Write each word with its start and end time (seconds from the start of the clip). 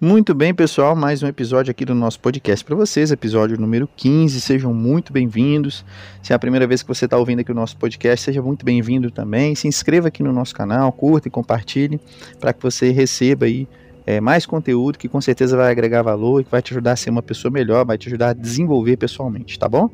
Muito 0.00 0.32
bem, 0.32 0.54
pessoal, 0.54 0.94
mais 0.94 1.24
um 1.24 1.26
episódio 1.26 1.72
aqui 1.72 1.84
do 1.84 1.92
nosso 1.92 2.20
podcast 2.20 2.64
para 2.64 2.76
vocês, 2.76 3.10
episódio 3.10 3.60
número 3.60 3.88
15. 3.96 4.40
Sejam 4.40 4.72
muito 4.72 5.12
bem-vindos. 5.12 5.84
Se 6.22 6.32
é 6.32 6.36
a 6.36 6.38
primeira 6.38 6.68
vez 6.68 6.82
que 6.82 6.88
você 6.88 7.06
está 7.06 7.18
ouvindo 7.18 7.40
aqui 7.40 7.50
o 7.50 7.54
nosso 7.54 7.76
podcast, 7.76 8.26
seja 8.26 8.40
muito 8.40 8.64
bem-vindo 8.64 9.10
também. 9.10 9.56
Se 9.56 9.66
inscreva 9.66 10.06
aqui 10.06 10.22
no 10.22 10.32
nosso 10.32 10.54
canal, 10.54 10.92
curta 10.92 11.26
e 11.26 11.30
compartilhe 11.32 12.00
para 12.38 12.52
que 12.52 12.62
você 12.62 12.92
receba 12.92 13.46
aí 13.46 13.66
é, 14.06 14.20
mais 14.20 14.46
conteúdo 14.46 14.96
que 14.96 15.08
com 15.08 15.20
certeza 15.20 15.56
vai 15.56 15.68
agregar 15.68 16.02
valor 16.02 16.42
e 16.42 16.44
que 16.44 16.50
vai 16.52 16.62
te 16.62 16.72
ajudar 16.72 16.92
a 16.92 16.96
ser 16.96 17.10
uma 17.10 17.20
pessoa 17.20 17.50
melhor, 17.50 17.84
vai 17.84 17.98
te 17.98 18.06
ajudar 18.06 18.28
a 18.28 18.34
desenvolver 18.34 18.96
pessoalmente, 18.98 19.58
tá 19.58 19.68
bom? 19.68 19.90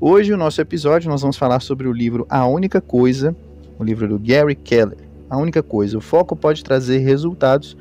Hoje, 0.00 0.32
o 0.32 0.36
nosso 0.38 0.62
episódio, 0.62 1.10
nós 1.10 1.20
vamos 1.20 1.36
falar 1.36 1.60
sobre 1.60 1.86
o 1.86 1.92
livro 1.92 2.26
A 2.30 2.46
Única 2.46 2.80
Coisa, 2.80 3.36
o 3.78 3.84
livro 3.84 4.08
do 4.08 4.18
Gary 4.18 4.54
Keller. 4.54 4.96
A 5.28 5.36
Única 5.36 5.62
Coisa, 5.62 5.98
o 5.98 6.00
foco 6.00 6.34
pode 6.34 6.64
trazer 6.64 7.00
resultados 7.00 7.76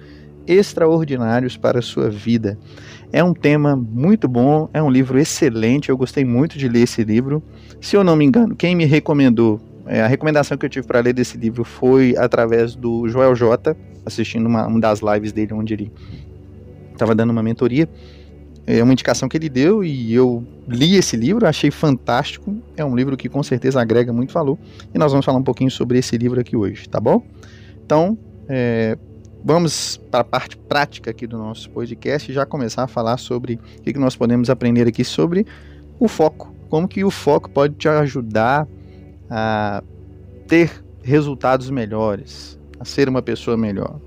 extraordinários 0.48 1.58
para 1.58 1.80
a 1.80 1.82
sua 1.82 2.10
vida. 2.10 2.58
É 3.12 3.23
um 3.23 3.34
tema 3.34 3.76
muito 3.76 4.27
bom, 4.27 4.70
é 4.73 4.81
um 4.81 4.90
livro 4.90 5.20
excelente, 5.20 5.90
eu 5.90 5.98
gostei 5.98 6.23
muito 6.23 6.58
de 6.58 6.67
ler 6.67 6.84
esse 6.84 7.04
livro. 7.04 7.44
Se 7.80 7.95
eu 7.95 8.04
não 8.04 8.16
me 8.16 8.26
engano, 8.26 8.55
quem 8.55 8.76
me 8.76 8.86
recomendou, 8.86 9.59
é, 9.86 10.02
a 10.02 10.08
recomendação 10.08 10.58
que 10.58 10.66
eu 10.66 10.70
tive 10.70 10.88
para 10.88 11.00
ler 11.00 11.14
desse 11.14 11.38
livro 11.38 11.64
foi 11.64 12.16
através 12.17 12.76
do 12.76 13.08
Joel 13.09 13.36
J, 13.36 13.76
assistindo 14.05 14.45
uma, 14.45 14.66
uma 14.66 14.80
das 14.80 15.02
lives 15.02 15.31
dele, 15.31 15.54
onde 15.54 15.73
ele 15.73 15.91
estava 16.94 17.14
dando 17.14 17.31
uma 17.31 17.44
mentoria. 17.44 17.89
É 18.66 18.81
uma 18.84 18.94
indicação 18.94 19.28
que 19.28 19.36
ele 19.36 19.50
deu 19.50 19.84
e 19.84 20.14
eu 20.14 20.45
li 20.67 20.95
esse 20.95 21.17
livro, 21.17 21.48
achei 21.48 21.72
fantástico. 21.72 22.55
É 22.78 22.86
um 22.86 22.95
livro 22.95 23.17
que 23.17 23.28
com 23.28 23.42
certeza 23.42 23.81
agrega 23.81 24.14
muito 24.14 24.31
valor. 24.31 24.58
E 24.94 24.98
nós 24.98 25.12
vamos 25.12 25.26
falar 25.26 25.39
um 25.39 25.44
pouquinho 25.44 25.72
sobre 25.72 25.98
esse 25.98 26.16
livro 26.16 26.39
aqui 26.39 26.55
hoje, 26.55 26.88
tá 26.88 27.00
bom? 27.00 27.23
Então, 27.84 28.17
é, 28.48 28.98
vamos 29.44 29.98
para 30.09 30.22
a 30.22 30.23
parte 30.23 30.58
prática 30.58 31.12
aqui 31.12 31.26
do 31.26 31.38
nosso 31.38 31.70
podcast 31.70 32.31
e 32.31 32.34
já 32.34 32.45
começar 32.45 32.84
a 32.84 32.88
falar 32.88 33.18
sobre 33.18 33.55
o 33.77 33.81
que, 33.81 33.94
que 33.94 34.00
nós 34.00 34.16
podemos 34.16 34.50
aprender 34.50 34.88
aqui 34.88 35.04
sobre 35.04 35.45
o 36.00 36.08
foco. 36.08 36.53
Como 36.70 36.88
que 36.88 37.03
o 37.03 37.11
foco 37.11 37.50
pode 37.50 37.75
te 37.75 37.88
ajudar 37.88 38.67
a 39.30 39.84
ter 40.47 40.84
resultados 41.03 41.69
melhores, 41.69 42.59
a 42.80 42.86
ser 42.86 43.09
uma 43.09 43.22
pessoa 43.22 43.58
melhor. 43.58 44.00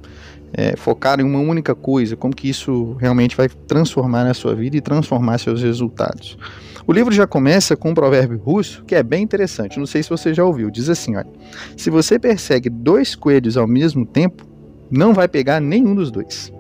É, 0.56 0.77
focar 0.77 1.18
em 1.18 1.24
uma 1.24 1.40
única 1.40 1.74
coisa, 1.74 2.16
como 2.16 2.34
que 2.34 2.48
isso 2.48 2.92
realmente 3.00 3.36
vai 3.36 3.48
transformar 3.48 4.22
na 4.22 4.34
sua 4.34 4.55
vida 4.55 4.77
e 4.77 4.80
transformar 4.80 5.38
seus 5.38 5.62
resultados. 5.62 6.38
O 6.86 6.92
livro 6.92 7.12
já 7.12 7.27
começa 7.27 7.77
com 7.77 7.90
um 7.90 7.94
provérbio 7.94 8.38
russo 8.38 8.84
que 8.84 8.94
é 8.94 9.02
bem 9.02 9.24
interessante, 9.24 9.78
não 9.80 9.86
sei 9.86 10.02
se 10.02 10.10
você 10.10 10.32
já 10.32 10.44
ouviu, 10.44 10.70
diz 10.70 10.88
assim, 10.88 11.16
olha, 11.16 11.27
se 11.77 11.90
você 11.90 12.20
persegue 12.20 12.68
dois 12.68 13.16
coelhos 13.16 13.56
ao 13.56 13.66
mesmo 13.66 14.06
tempo, 14.06 14.46
não 14.94 15.12
vai 15.12 15.26
pegar 15.26 15.60
nenhum 15.60 15.94
dos 15.94 16.10
dois. 16.10 16.52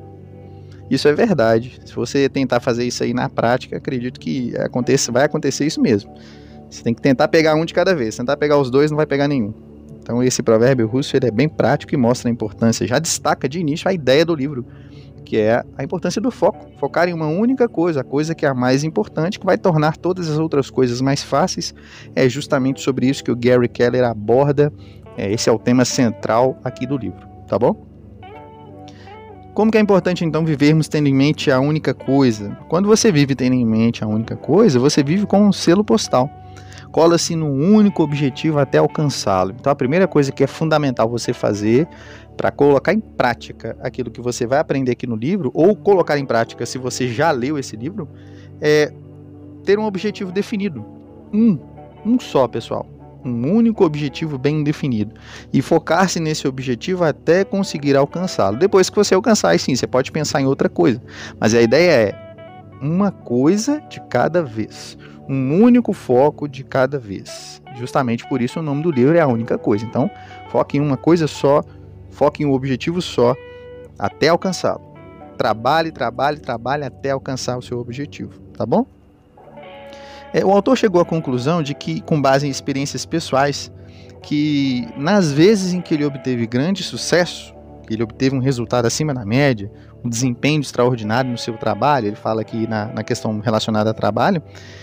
Isso 0.90 1.06
é 1.06 1.12
verdade. 1.12 1.80
Se 1.84 1.94
você 1.94 2.28
tentar 2.28 2.60
fazer 2.60 2.84
isso 2.84 3.02
aí 3.02 3.14
na 3.14 3.28
prática, 3.28 3.76
acredito 3.76 4.18
que 4.18 4.54
aconteça, 4.58 5.12
vai 5.12 5.24
acontecer 5.24 5.64
isso 5.64 5.80
mesmo. 5.80 6.12
Você 6.68 6.82
tem 6.82 6.92
que 6.92 7.00
tentar 7.00 7.28
pegar 7.28 7.54
um 7.54 7.64
de 7.64 7.72
cada 7.72 7.94
vez. 7.94 8.16
Tentar 8.16 8.36
pegar 8.36 8.58
os 8.58 8.70
dois, 8.70 8.90
não 8.90 8.96
vai 8.96 9.06
pegar 9.06 9.28
nenhum. 9.28 9.54
Então 10.02 10.22
esse 10.22 10.42
provérbio 10.42 10.86
russo 10.86 11.16
ele 11.16 11.26
é 11.26 11.30
bem 11.30 11.48
prático 11.48 11.94
e 11.94 11.96
mostra 11.96 12.28
a 12.28 12.32
importância. 12.32 12.86
Já 12.86 12.98
destaca 12.98 13.48
de 13.48 13.60
início 13.60 13.88
a 13.88 13.92
ideia 13.92 14.24
do 14.24 14.34
livro, 14.34 14.66
que 15.24 15.38
é 15.38 15.64
a 15.78 15.84
importância 15.84 16.20
do 16.20 16.30
foco. 16.30 16.66
Focar 16.78 17.08
em 17.08 17.14
uma 17.14 17.28
única 17.28 17.68
coisa, 17.68 18.00
a 18.00 18.04
coisa 18.04 18.34
que 18.34 18.44
é 18.44 18.48
a 18.48 18.54
mais 18.54 18.82
importante, 18.82 19.38
que 19.38 19.46
vai 19.46 19.56
tornar 19.56 19.96
todas 19.96 20.28
as 20.28 20.38
outras 20.38 20.68
coisas 20.68 21.00
mais 21.00 21.22
fáceis. 21.22 21.72
É 22.14 22.28
justamente 22.28 22.82
sobre 22.82 23.06
isso 23.06 23.22
que 23.22 23.30
o 23.30 23.36
Gary 23.36 23.68
Keller 23.68 24.04
aborda. 24.04 24.72
É, 25.16 25.32
esse 25.32 25.48
é 25.48 25.52
o 25.52 25.58
tema 25.58 25.84
central 25.84 26.58
aqui 26.64 26.84
do 26.84 26.98
livro, 26.98 27.26
tá 27.46 27.56
bom? 27.56 27.93
Como 29.54 29.70
que 29.70 29.78
é 29.78 29.80
importante 29.80 30.24
então 30.24 30.44
vivermos 30.44 30.88
tendo 30.88 31.06
em 31.06 31.14
mente 31.14 31.48
a 31.48 31.60
única 31.60 31.94
coisa? 31.94 32.58
Quando 32.68 32.88
você 32.88 33.12
vive 33.12 33.36
tendo 33.36 33.54
em 33.54 33.64
mente 33.64 34.02
a 34.02 34.06
única 34.06 34.34
coisa, 34.34 34.80
você 34.80 35.00
vive 35.00 35.26
com 35.26 35.46
um 35.46 35.52
selo 35.52 35.84
postal. 35.84 36.28
Cola-se 36.90 37.36
num 37.36 37.72
único 37.72 38.02
objetivo 38.02 38.58
até 38.58 38.78
alcançá-lo. 38.78 39.54
Então 39.56 39.70
a 39.72 39.76
primeira 39.76 40.08
coisa 40.08 40.32
que 40.32 40.42
é 40.42 40.48
fundamental 40.48 41.08
você 41.08 41.32
fazer 41.32 41.86
para 42.36 42.50
colocar 42.50 42.92
em 42.92 42.98
prática 42.98 43.76
aquilo 43.80 44.10
que 44.10 44.20
você 44.20 44.44
vai 44.44 44.58
aprender 44.58 44.90
aqui 44.90 45.06
no 45.06 45.14
livro, 45.14 45.52
ou 45.54 45.76
colocar 45.76 46.18
em 46.18 46.26
prática 46.26 46.66
se 46.66 46.76
você 46.76 47.06
já 47.06 47.30
leu 47.30 47.56
esse 47.56 47.76
livro, 47.76 48.08
é 48.60 48.92
ter 49.64 49.78
um 49.78 49.84
objetivo 49.84 50.32
definido. 50.32 50.84
Um, 51.32 51.56
um 52.04 52.18
só, 52.18 52.48
pessoal 52.48 52.93
um 53.24 53.52
único 53.52 53.84
objetivo 53.84 54.36
bem 54.36 54.62
definido 54.62 55.14
e 55.52 55.62
focar-se 55.62 56.20
nesse 56.20 56.46
objetivo 56.46 57.04
até 57.04 57.44
conseguir 57.44 57.96
alcançá-lo. 57.96 58.58
Depois 58.58 58.90
que 58.90 58.96
você 58.96 59.14
alcançar, 59.14 59.50
aí 59.50 59.58
sim, 59.58 59.74
você 59.74 59.86
pode 59.86 60.12
pensar 60.12 60.40
em 60.40 60.46
outra 60.46 60.68
coisa. 60.68 61.00
Mas 61.38 61.54
a 61.54 61.62
ideia 61.62 61.90
é 61.90 62.36
uma 62.80 63.10
coisa 63.10 63.80
de 63.88 64.00
cada 64.08 64.42
vez, 64.42 64.98
um 65.28 65.62
único 65.62 65.92
foco 65.92 66.46
de 66.46 66.62
cada 66.62 66.98
vez. 66.98 67.62
Justamente 67.76 68.28
por 68.28 68.42
isso 68.42 68.60
o 68.60 68.62
nome 68.62 68.82
do 68.82 68.90
livro 68.90 69.16
é 69.16 69.20
a 69.20 69.26
única 69.26 69.56
coisa. 69.56 69.84
Então, 69.84 70.10
foque 70.50 70.76
em 70.76 70.80
uma 70.80 70.96
coisa 70.96 71.26
só, 71.26 71.62
foque 72.10 72.42
em 72.42 72.46
um 72.46 72.52
objetivo 72.52 73.00
só 73.00 73.34
até 73.98 74.28
alcançá-lo. 74.28 74.94
Trabalhe, 75.36 75.90
trabalhe, 75.90 76.38
trabalhe 76.38 76.84
até 76.84 77.10
alcançar 77.10 77.56
o 77.56 77.62
seu 77.62 77.78
objetivo, 77.78 78.38
tá 78.56 78.64
bom? 78.64 78.86
É, 80.34 80.44
o 80.44 80.50
autor 80.50 80.76
chegou 80.76 81.00
à 81.00 81.04
conclusão 81.04 81.62
de 81.62 81.74
que, 81.74 82.00
com 82.00 82.20
base 82.20 82.44
em 82.44 82.50
experiências 82.50 83.06
pessoais, 83.06 83.70
que 84.20 84.84
nas 84.96 85.30
vezes 85.30 85.72
em 85.72 85.80
que 85.80 85.94
ele 85.94 86.04
obteve 86.04 86.44
grande 86.44 86.82
sucesso, 86.82 87.54
ele 87.88 88.02
obteve 88.02 88.34
um 88.34 88.40
resultado 88.40 88.84
acima 88.84 89.14
da 89.14 89.24
média, 89.24 89.70
um 90.02 90.08
desempenho 90.08 90.60
extraordinário 90.60 91.30
no 91.30 91.38
seu 91.38 91.56
trabalho, 91.56 92.08
ele 92.08 92.16
fala 92.16 92.40
aqui 92.40 92.66
na, 92.66 92.86
na 92.86 93.04
questão 93.04 93.38
relacionada 93.38 93.90
a 93.90 93.94
trabalho, 93.94 94.42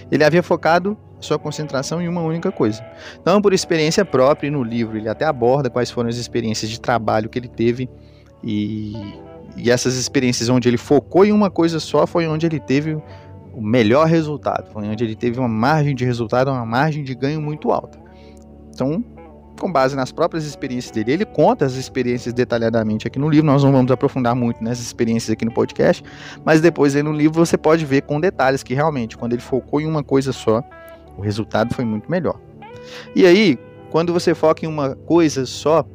ele 0.09 0.23
havia 0.23 0.41
focado 0.41 0.97
sua 1.19 1.37
concentração 1.37 2.01
em 2.01 2.07
uma 2.07 2.21
única 2.21 2.49
coisa. 2.49 2.81
Então, 3.21 3.41
por 3.41 3.51
experiência 3.51 4.05
própria, 4.05 4.49
no 4.49 4.63
livro 4.63 4.97
ele 4.97 5.09
até 5.09 5.25
aborda 5.25 5.69
quais 5.69 5.91
foram 5.91 6.07
as 6.07 6.15
experiências 6.15 6.71
de 6.71 6.79
trabalho 6.79 7.27
que 7.27 7.37
ele 7.37 7.49
teve 7.49 7.89
e, 8.41 8.93
e 9.57 9.69
essas 9.69 9.95
experiências 9.95 10.47
onde 10.47 10.69
ele 10.69 10.77
focou 10.77 11.25
em 11.25 11.33
uma 11.33 11.51
coisa 11.51 11.77
só 11.79 12.07
foi 12.07 12.25
onde 12.25 12.45
ele 12.45 12.59
teve 12.59 12.97
o 13.53 13.61
melhor 13.61 14.07
resultado, 14.07 14.71
foi 14.71 14.87
onde 14.87 15.03
ele 15.03 15.15
teve 15.15 15.39
uma 15.39 15.47
margem 15.47 15.95
de 15.95 16.05
resultado, 16.05 16.49
uma 16.49 16.65
margem 16.65 17.03
de 17.03 17.13
ganho 17.13 17.41
muito 17.41 17.71
alta. 17.71 17.99
Então, 18.73 19.03
com 19.59 19.71
base 19.71 19.95
nas 19.95 20.11
próprias 20.11 20.45
experiências 20.45 20.91
dele, 20.91 21.11
ele 21.11 21.25
conta 21.25 21.65
as 21.65 21.73
experiências 21.73 22.33
detalhadamente 22.33 23.05
aqui 23.07 23.19
no 23.19 23.29
livro. 23.29 23.45
Nós 23.45 23.63
não 23.63 23.71
vamos 23.71 23.91
aprofundar 23.91 24.35
muito 24.35 24.63
nessas 24.63 24.85
experiências 24.85 25.29
aqui 25.29 25.45
no 25.45 25.51
podcast, 25.51 26.03
mas 26.43 26.61
depois 26.61 26.95
aí 26.95 27.03
no 27.03 27.11
livro 27.11 27.45
você 27.45 27.57
pode 27.57 27.85
ver 27.85 28.01
com 28.01 28.19
detalhes 28.19 28.63
que 28.63 28.73
realmente, 28.73 29.17
quando 29.17 29.33
ele 29.33 29.41
focou 29.41 29.79
em 29.79 29.85
uma 29.85 30.03
coisa 30.03 30.33
só, 30.33 30.63
o 31.17 31.21
resultado 31.21 31.75
foi 31.75 31.85
muito 31.85 32.09
melhor. 32.09 32.39
E 33.15 33.25
aí, 33.25 33.59
quando 33.91 34.11
você 34.11 34.33
foca 34.33 34.65
em 34.65 34.67
uma 34.67 34.95
coisa 34.95 35.45
só, 35.45 35.85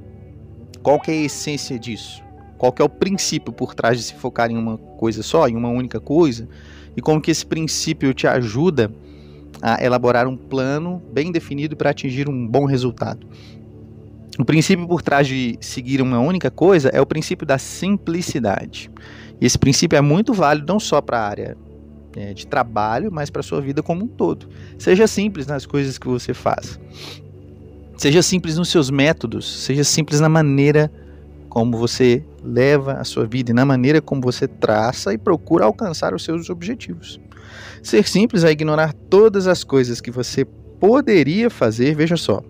qual 0.83 1.01
que 1.01 1.11
é 1.11 1.15
a 1.15 1.25
essência 1.25 1.79
disso? 1.79 2.23
Qual 2.57 2.73
que 2.73 2.81
é 2.81 2.85
o 2.85 2.89
princípio 2.89 3.53
por 3.53 3.75
trás 3.75 3.99
de 3.99 4.05
se 4.05 4.15
focar 4.15 4.51
em 4.51 4.57
uma 4.57 4.79
coisa 4.79 5.23
só, 5.23 5.49
em 5.49 5.57
uma 5.57 5.69
única 5.69 5.99
coisa? 5.99 6.49
E 6.97 7.01
como 7.03 7.21
que 7.21 7.31
esse 7.31 7.45
princípio 7.45 8.15
te 8.15 8.27
ajuda 8.27 8.91
a 9.61 9.83
elaborar 9.85 10.27
um 10.27 10.37
plano 10.37 11.03
bem 11.13 11.31
definido 11.31 11.77
para 11.77 11.91
atingir 11.91 12.29
um 12.29 12.47
bom 12.47 12.65
resultado. 12.65 13.27
O 14.39 14.45
princípio 14.45 14.87
por 14.87 15.03
trás 15.03 15.27
de 15.27 15.57
seguir 15.61 16.03
uma 16.03 16.19
única 16.19 16.51
coisa 16.51 16.91
é 16.91 17.01
o 17.01 17.07
princípio 17.07 17.47
da 17.47 17.57
simplicidade. 17.57 18.91
E 19.41 19.47
esse 19.47 19.59
princípio 19.59 19.97
é 19.97 20.01
muito 20.01 20.33
válido 20.35 20.71
não 20.71 20.79
só 20.79 21.01
para 21.01 21.19
a 21.19 21.29
área 21.29 21.57
é, 22.15 22.35
de 22.35 22.47
trabalho, 22.47 23.11
mas 23.11 23.31
para 23.31 23.41
a 23.41 23.43
sua 23.43 23.61
vida 23.61 23.83
como 23.83 24.05
um 24.05 24.09
todo. 24.09 24.49
Seja 24.79 25.07
simples 25.07 25.47
nas 25.47 25.65
coisas 25.65 25.97
que 25.97 26.07
você 26.07 26.35
faz. 26.35 26.79
Seja 27.97 28.23
simples 28.23 28.59
nos 28.59 28.69
seus 28.69 28.91
métodos, 28.91 29.65
seja 29.65 29.85
simples 29.85 30.21
na 30.21 30.29
maneira 30.29 30.93
como 31.57 31.79
você 31.79 32.23
leva 32.45 32.99
a 32.99 33.05
sua 33.05 33.25
vida 33.25 33.51
e 33.51 33.55
na 33.55 33.65
maneira 33.65 34.03
como 34.03 34.21
você 34.21 34.47
traça 34.47 35.15
e 35.15 35.17
procura 35.17 35.65
alcançar 35.65 36.13
os 36.13 36.23
seus 36.23 36.51
objetivos. 36.51 37.19
Ser 37.83 38.07
simples 38.07 38.45
é 38.45 38.51
ignorar 38.51 38.93
todas 39.09 39.47
as 39.47 39.65
coisas 39.65 39.99
que 39.99 40.11
você 40.11 40.45
poderia 40.79 41.49
fazer, 41.49 41.97
veja 41.97 42.15
só, 42.15 42.43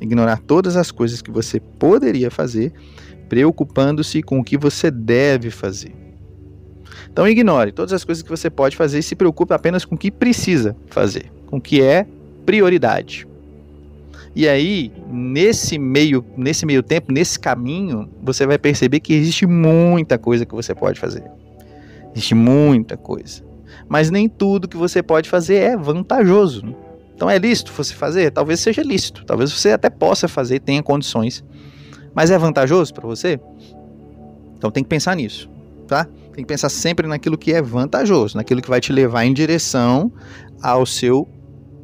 ignorar 0.00 0.38
todas 0.38 0.74
as 0.74 0.90
coisas 0.90 1.20
que 1.20 1.30
você 1.30 1.60
poderia 1.60 2.30
fazer, 2.30 2.72
preocupando-se 3.28 4.22
com 4.22 4.40
o 4.40 4.44
que 4.44 4.56
você 4.56 4.90
deve 4.90 5.50
fazer. 5.50 5.94
Então 7.12 7.28
ignore 7.28 7.72
todas 7.72 7.92
as 7.92 8.04
coisas 8.04 8.22
que 8.22 8.30
você 8.30 8.48
pode 8.48 8.74
fazer 8.74 9.00
e 9.00 9.02
se 9.02 9.14
preocupe 9.14 9.52
apenas 9.52 9.84
com 9.84 9.96
o 9.96 9.98
que 9.98 10.10
precisa 10.10 10.74
fazer, 10.86 11.30
com 11.44 11.58
o 11.58 11.60
que 11.60 11.82
é 11.82 12.06
prioridade. 12.46 13.28
E 14.36 14.46
aí, 14.46 14.92
nesse 15.10 15.78
meio, 15.78 16.22
nesse 16.36 16.66
meio 16.66 16.82
tempo, 16.82 17.10
nesse 17.10 17.40
caminho, 17.40 18.06
você 18.22 18.46
vai 18.46 18.58
perceber 18.58 19.00
que 19.00 19.14
existe 19.14 19.46
muita 19.46 20.18
coisa 20.18 20.44
que 20.44 20.54
você 20.54 20.74
pode 20.74 21.00
fazer. 21.00 21.24
Existe 22.12 22.34
muita 22.34 22.98
coisa. 22.98 23.42
Mas 23.88 24.10
nem 24.10 24.28
tudo 24.28 24.68
que 24.68 24.76
você 24.76 25.02
pode 25.02 25.26
fazer 25.30 25.56
é 25.56 25.74
vantajoso. 25.74 26.62
Então 27.14 27.30
é 27.30 27.38
lícito 27.38 27.72
você 27.72 27.94
fazer? 27.94 28.30
Talvez 28.30 28.60
seja 28.60 28.82
lícito. 28.82 29.24
Talvez 29.24 29.50
você 29.50 29.70
até 29.70 29.88
possa 29.88 30.28
fazer, 30.28 30.60
tenha 30.60 30.82
condições. 30.82 31.42
Mas 32.14 32.30
é 32.30 32.36
vantajoso 32.36 32.92
para 32.92 33.06
você? 33.06 33.40
Então 34.58 34.70
tem 34.70 34.82
que 34.82 34.88
pensar 34.90 35.16
nisso, 35.16 35.48
tá? 35.88 36.04
Tem 36.34 36.44
que 36.44 36.46
pensar 36.46 36.68
sempre 36.68 37.06
naquilo 37.06 37.38
que 37.38 37.54
é 37.54 37.62
vantajoso, 37.62 38.36
naquilo 38.36 38.60
que 38.60 38.68
vai 38.68 38.82
te 38.82 38.92
levar 38.92 39.24
em 39.24 39.32
direção 39.32 40.12
ao 40.62 40.84
seu 40.84 41.26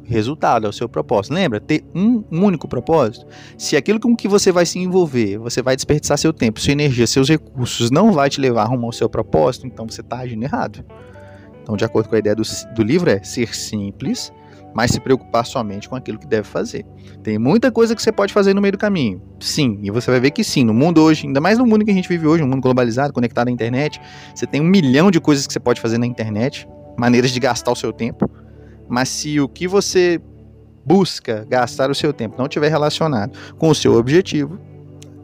resultado, 0.03 0.65
ao 0.65 0.73
seu 0.73 0.87
propósito. 0.89 1.33
Lembra? 1.33 1.59
Ter 1.59 1.83
um 1.93 2.23
único 2.31 2.67
propósito. 2.67 3.25
Se 3.57 3.75
aquilo 3.75 3.99
com 3.99 4.15
que 4.15 4.27
você 4.27 4.51
vai 4.51 4.65
se 4.65 4.79
envolver, 4.79 5.37
você 5.37 5.61
vai 5.61 5.75
desperdiçar 5.75 6.17
seu 6.17 6.33
tempo, 6.33 6.59
sua 6.59 6.73
energia, 6.73 7.07
seus 7.07 7.29
recursos, 7.29 7.91
não 7.91 8.11
vai 8.11 8.29
te 8.29 8.39
levar 8.39 8.65
rumo 8.65 8.85
ao 8.85 8.91
seu 8.91 9.09
propósito, 9.09 9.65
então 9.65 9.87
você 9.87 10.01
está 10.01 10.19
agindo 10.19 10.43
errado. 10.43 10.83
Então, 11.61 11.77
de 11.77 11.85
acordo 11.85 12.09
com 12.09 12.15
a 12.15 12.19
ideia 12.19 12.35
do, 12.35 12.43
do 12.75 12.83
livro, 12.83 13.09
é 13.09 13.23
ser 13.23 13.55
simples, 13.55 14.33
mas 14.73 14.91
se 14.91 14.99
preocupar 14.99 15.45
somente 15.45 15.87
com 15.87 15.95
aquilo 15.95 16.17
que 16.17 16.27
deve 16.27 16.47
fazer. 16.47 16.85
Tem 17.21 17.37
muita 17.37 17.71
coisa 17.71 17.95
que 17.95 18.01
você 18.01 18.11
pode 18.11 18.33
fazer 18.33 18.53
no 18.53 18.61
meio 18.61 18.73
do 18.73 18.77
caminho. 18.77 19.21
Sim, 19.39 19.79
e 19.81 19.91
você 19.91 20.11
vai 20.11 20.19
ver 20.19 20.31
que 20.31 20.43
sim, 20.43 20.63
no 20.63 20.73
mundo 20.73 21.01
hoje, 21.01 21.27
ainda 21.27 21.39
mais 21.39 21.57
no 21.57 21.65
mundo 21.65 21.85
que 21.85 21.91
a 21.91 21.93
gente 21.93 22.09
vive 22.09 22.27
hoje, 22.27 22.43
um 22.43 22.47
mundo 22.47 22.61
globalizado, 22.61 23.13
conectado 23.13 23.47
à 23.47 23.51
internet, 23.51 24.01
você 24.35 24.45
tem 24.45 24.59
um 24.59 24.65
milhão 24.65 25.09
de 25.09 25.21
coisas 25.21 25.47
que 25.47 25.53
você 25.53 25.59
pode 25.59 25.79
fazer 25.79 25.97
na 25.97 26.05
internet, 26.05 26.67
maneiras 26.97 27.31
de 27.31 27.39
gastar 27.39 27.71
o 27.71 27.75
seu 27.75 27.93
tempo. 27.93 28.29
Mas 28.93 29.09
se 29.09 29.39
o 29.39 29.49
que 29.49 29.67
você 29.67 30.21
busca 30.85 31.47
gastar 31.49 31.89
o 31.89 31.95
seu 31.95 32.13
tempo 32.13 32.35
não 32.37 32.45
estiver 32.45 32.69
relacionado 32.69 33.35
com 33.57 33.69
o 33.69 33.73
seu 33.73 33.95
objetivo, 33.95 34.59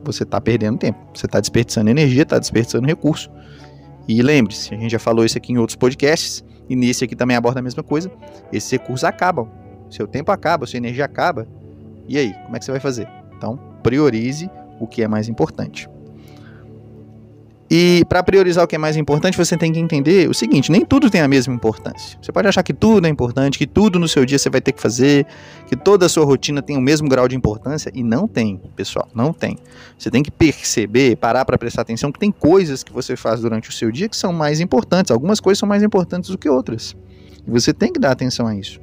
você 0.03 0.23
está 0.23 0.41
perdendo 0.41 0.79
tempo. 0.79 0.97
Você 1.13 1.27
está 1.27 1.39
desperdiçando 1.39 1.87
energia, 1.87 2.23
está 2.23 2.39
desperdiçando 2.39 2.87
recurso. 2.87 3.29
E 4.07 4.23
lembre-se, 4.23 4.73
a 4.73 4.77
gente 4.77 4.89
já 4.89 4.97
falou 4.97 5.23
isso 5.23 5.37
aqui 5.37 5.53
em 5.53 5.59
outros 5.59 5.75
podcasts, 5.75 6.43
e 6.67 6.75
nesse 6.75 7.03
aqui 7.03 7.15
também 7.15 7.37
aborda 7.37 7.59
a 7.59 7.61
mesma 7.61 7.83
coisa. 7.83 8.11
Esses 8.51 8.71
recursos 8.71 9.03
acabam. 9.03 9.47
Seu 9.87 10.07
tempo 10.07 10.31
acaba, 10.31 10.65
sua 10.65 10.77
energia 10.77 11.05
acaba. 11.05 11.47
E 12.07 12.17
aí, 12.17 12.33
como 12.45 12.55
é 12.55 12.59
que 12.59 12.65
você 12.65 12.71
vai 12.71 12.81
fazer? 12.81 13.07
Então, 13.37 13.59
priorize 13.83 14.49
o 14.79 14.87
que 14.87 15.03
é 15.03 15.07
mais 15.07 15.29
importante. 15.29 15.87
E 17.69 18.03
para 18.09 18.23
priorizar 18.23 18.63
o 18.63 18.67
que 18.67 18.75
é 18.75 18.79
mais 18.79 18.97
importante, 18.97 19.37
você 19.37 19.55
tem 19.55 19.71
que 19.71 19.79
entender 19.79 20.27
o 20.27 20.33
seguinte: 20.33 20.71
nem 20.71 20.83
tudo 20.83 21.09
tem 21.09 21.21
a 21.21 21.27
mesma 21.27 21.53
importância. 21.53 22.17
Você 22.19 22.31
pode 22.31 22.47
achar 22.47 22.63
que 22.63 22.73
tudo 22.73 23.05
é 23.05 23.09
importante, 23.09 23.59
que 23.59 23.67
tudo 23.67 23.99
no 23.99 24.07
seu 24.07 24.25
dia 24.25 24.39
você 24.39 24.49
vai 24.49 24.59
ter 24.59 24.71
que 24.71 24.81
fazer, 24.81 25.27
que 25.67 25.75
toda 25.75 26.07
a 26.07 26.09
sua 26.09 26.25
rotina 26.25 26.63
tem 26.63 26.75
o 26.75 26.81
mesmo 26.81 27.07
grau 27.07 27.27
de 27.27 27.35
importância, 27.35 27.91
e 27.93 28.03
não 28.03 28.27
tem, 28.27 28.59
pessoal, 28.75 29.07
não 29.13 29.31
tem. 29.31 29.57
Você 29.97 30.09
tem 30.09 30.23
que 30.23 30.31
perceber, 30.31 31.15
parar 31.17 31.45
para 31.45 31.57
prestar 31.59 31.83
atenção 31.83 32.11
que 32.11 32.19
tem 32.19 32.31
coisas 32.31 32.83
que 32.83 32.91
você 32.91 33.15
faz 33.15 33.41
durante 33.41 33.69
o 33.69 33.71
seu 33.71 33.91
dia 33.91 34.09
que 34.09 34.17
são 34.17 34.33
mais 34.33 34.59
importantes. 34.59 35.11
Algumas 35.11 35.39
coisas 35.39 35.59
são 35.59 35.69
mais 35.69 35.83
importantes 35.83 36.31
do 36.31 36.37
que 36.37 36.49
outras. 36.49 36.95
E 37.45 37.51
você 37.51 37.71
tem 37.71 37.93
que 37.93 37.99
dar 37.99 38.11
atenção 38.11 38.47
a 38.47 38.55
isso. 38.55 38.79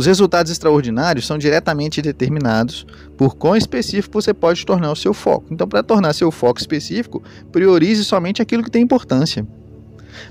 Os 0.00 0.06
resultados 0.06 0.50
extraordinários 0.50 1.26
são 1.26 1.36
diretamente 1.36 2.00
determinados 2.00 2.86
por 3.18 3.36
quão 3.36 3.54
específico 3.54 4.14
você 4.18 4.32
pode 4.32 4.64
tornar 4.64 4.90
o 4.90 4.96
seu 4.96 5.12
foco. 5.12 5.48
Então, 5.50 5.68
para 5.68 5.82
tornar 5.82 6.14
seu 6.14 6.30
foco 6.30 6.58
específico, 6.58 7.22
priorize 7.52 8.02
somente 8.02 8.40
aquilo 8.40 8.64
que 8.64 8.70
tem 8.70 8.80
importância. 8.80 9.46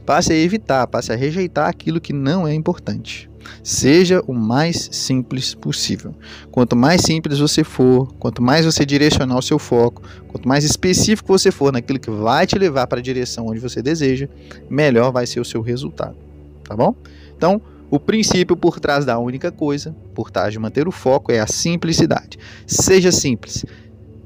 Passe 0.04 0.33
a 0.33 0.36
evitar, 0.36 0.88
passe 0.88 1.13
a 1.13 1.16
rejeitar 1.16 1.69
aquilo 1.69 2.01
que 2.01 2.12
não 2.12 2.48
é 2.48 2.54
importante. 2.56 3.30
Seja 3.62 4.24
o 4.25 4.33
mais 4.33 4.89
simples 4.92 5.54
possível. 5.54 6.16
Quanto 6.50 6.75
mais 6.75 7.01
simples 7.01 7.38
você 7.38 7.63
for, 7.63 8.12
quanto 8.16 8.42
mais 8.42 8.66
você 8.66 8.83
direcionar 8.83 9.38
o 9.38 9.44
seu 9.44 9.60
foco, 9.60 10.01
quanto 10.30 10.50
mais 10.50 10.63
específico 10.63 11.27
você 11.27 11.51
for 11.51 11.71
naquilo 11.71 12.00
que 12.00 12.10
vai 12.10 12.48
te 12.48 12.57
levar 12.57 12.88
para 12.88 12.98
a 12.98 13.04
direção 13.04 13.45
onde 13.45 13.60
você 13.60 13.83
deseja, 13.83 14.27
melhor 14.68 15.12
vai 15.12 15.27
ser 15.27 15.39
o 15.39 15.45
seu 15.45 15.62
resultado. 15.62 16.16
Tá 16.63 16.75
bom? 16.75 16.95
Então, 17.38 17.62
o 17.90 18.00
princípio 18.00 18.56
por 18.56 18.80
trás 18.80 19.06
da 19.06 19.18
única 19.18 19.52
coisa, 19.52 19.96
por 20.14 20.30
trás 20.30 20.54
de 20.54 20.60
manter 20.60 20.88
o 20.88 20.92
foco, 20.92 21.32
é 21.32 21.40
a 21.40 21.48
simplicidade. 21.48 22.38
Seja 22.68 23.12
simples. 23.12 23.66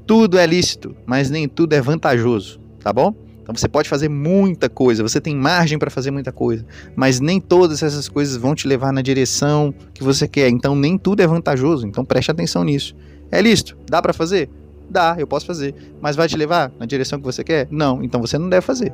Tudo 0.06 0.38
é 0.38 0.46
lícito, 0.46 0.94
mas 1.06 1.30
nem 1.30 1.48
tudo 1.48 1.72
é 1.72 1.80
vantajoso, 1.80 2.60
tá 2.80 2.92
bom? 2.92 3.14
Então 3.42 3.54
você 3.54 3.68
pode 3.68 3.88
fazer 3.88 4.08
muita 4.08 4.68
coisa, 4.68 5.02
você 5.02 5.20
tem 5.20 5.34
margem 5.34 5.78
para 5.78 5.90
fazer 5.90 6.10
muita 6.10 6.32
coisa, 6.32 6.64
mas 6.96 7.20
nem 7.20 7.40
todas 7.40 7.82
essas 7.82 8.08
coisas 8.08 8.36
vão 8.36 8.54
te 8.54 8.66
levar 8.66 8.92
na 8.92 9.02
direção 9.02 9.74
que 9.92 10.02
você 10.02 10.26
quer. 10.26 10.48
Então 10.48 10.74
nem 10.74 10.96
tudo 10.96 11.20
é 11.20 11.26
vantajoso, 11.26 11.86
então 11.86 12.04
preste 12.04 12.30
atenção 12.30 12.64
nisso. 12.64 12.94
É 13.30 13.40
lícito? 13.40 13.76
Dá 13.88 14.00
para 14.00 14.12
fazer? 14.12 14.48
Dá, 14.88 15.16
eu 15.18 15.26
posso 15.26 15.46
fazer. 15.46 15.74
Mas 16.00 16.16
vai 16.16 16.28
te 16.28 16.36
levar 16.36 16.72
na 16.78 16.86
direção 16.86 17.18
que 17.18 17.24
você 17.24 17.42
quer? 17.42 17.68
Não, 17.70 18.02
então 18.02 18.20
você 18.20 18.38
não 18.38 18.48
deve 18.48 18.64
fazer 18.64 18.92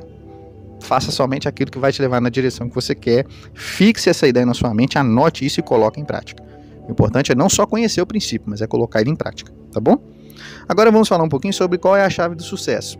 faça 0.81 1.11
somente 1.11 1.47
aquilo 1.47 1.71
que 1.71 1.79
vai 1.79 1.91
te 1.91 2.01
levar 2.01 2.19
na 2.19 2.29
direção 2.29 2.67
que 2.67 2.75
você 2.75 2.93
quer. 2.93 3.25
Fixe 3.53 4.09
essa 4.09 4.27
ideia 4.27 4.45
na 4.45 4.53
sua 4.53 4.73
mente, 4.73 4.97
anote 4.97 5.45
isso 5.45 5.59
e 5.59 5.63
coloque 5.63 5.99
em 5.99 6.05
prática. 6.05 6.43
O 6.87 6.91
importante 6.91 7.31
é 7.31 7.35
não 7.35 7.49
só 7.49 7.65
conhecer 7.65 8.01
o 8.01 8.05
princípio, 8.05 8.49
mas 8.49 8.61
é 8.61 8.67
colocar 8.67 9.01
ele 9.01 9.09
em 9.09 9.15
prática, 9.15 9.51
tá 9.71 9.79
bom? 9.79 9.97
Agora 10.67 10.91
vamos 10.91 11.07
falar 11.07 11.23
um 11.23 11.29
pouquinho 11.29 11.53
sobre 11.53 11.77
qual 11.77 11.95
é 11.95 12.03
a 12.03 12.09
chave 12.09 12.35
do 12.35 12.43
sucesso. 12.43 12.99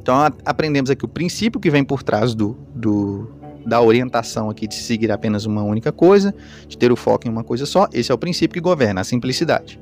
Então 0.00 0.14
aprendemos 0.44 0.90
aqui 0.90 1.04
o 1.04 1.08
princípio 1.08 1.60
que 1.60 1.70
vem 1.70 1.82
por 1.82 2.02
trás 2.02 2.34
do, 2.34 2.56
do, 2.74 3.30
da 3.64 3.80
orientação 3.80 4.50
aqui 4.50 4.68
de 4.68 4.74
seguir 4.74 5.10
apenas 5.10 5.46
uma 5.46 5.62
única 5.62 5.90
coisa, 5.90 6.34
de 6.68 6.76
ter 6.76 6.92
o 6.92 6.96
foco 6.96 7.26
em 7.26 7.30
uma 7.30 7.42
coisa 7.42 7.64
só. 7.66 7.88
Esse 7.92 8.12
é 8.12 8.14
o 8.14 8.18
princípio 8.18 8.54
que 8.54 8.60
governa, 8.60 9.00
a 9.00 9.04
simplicidade. 9.04 9.80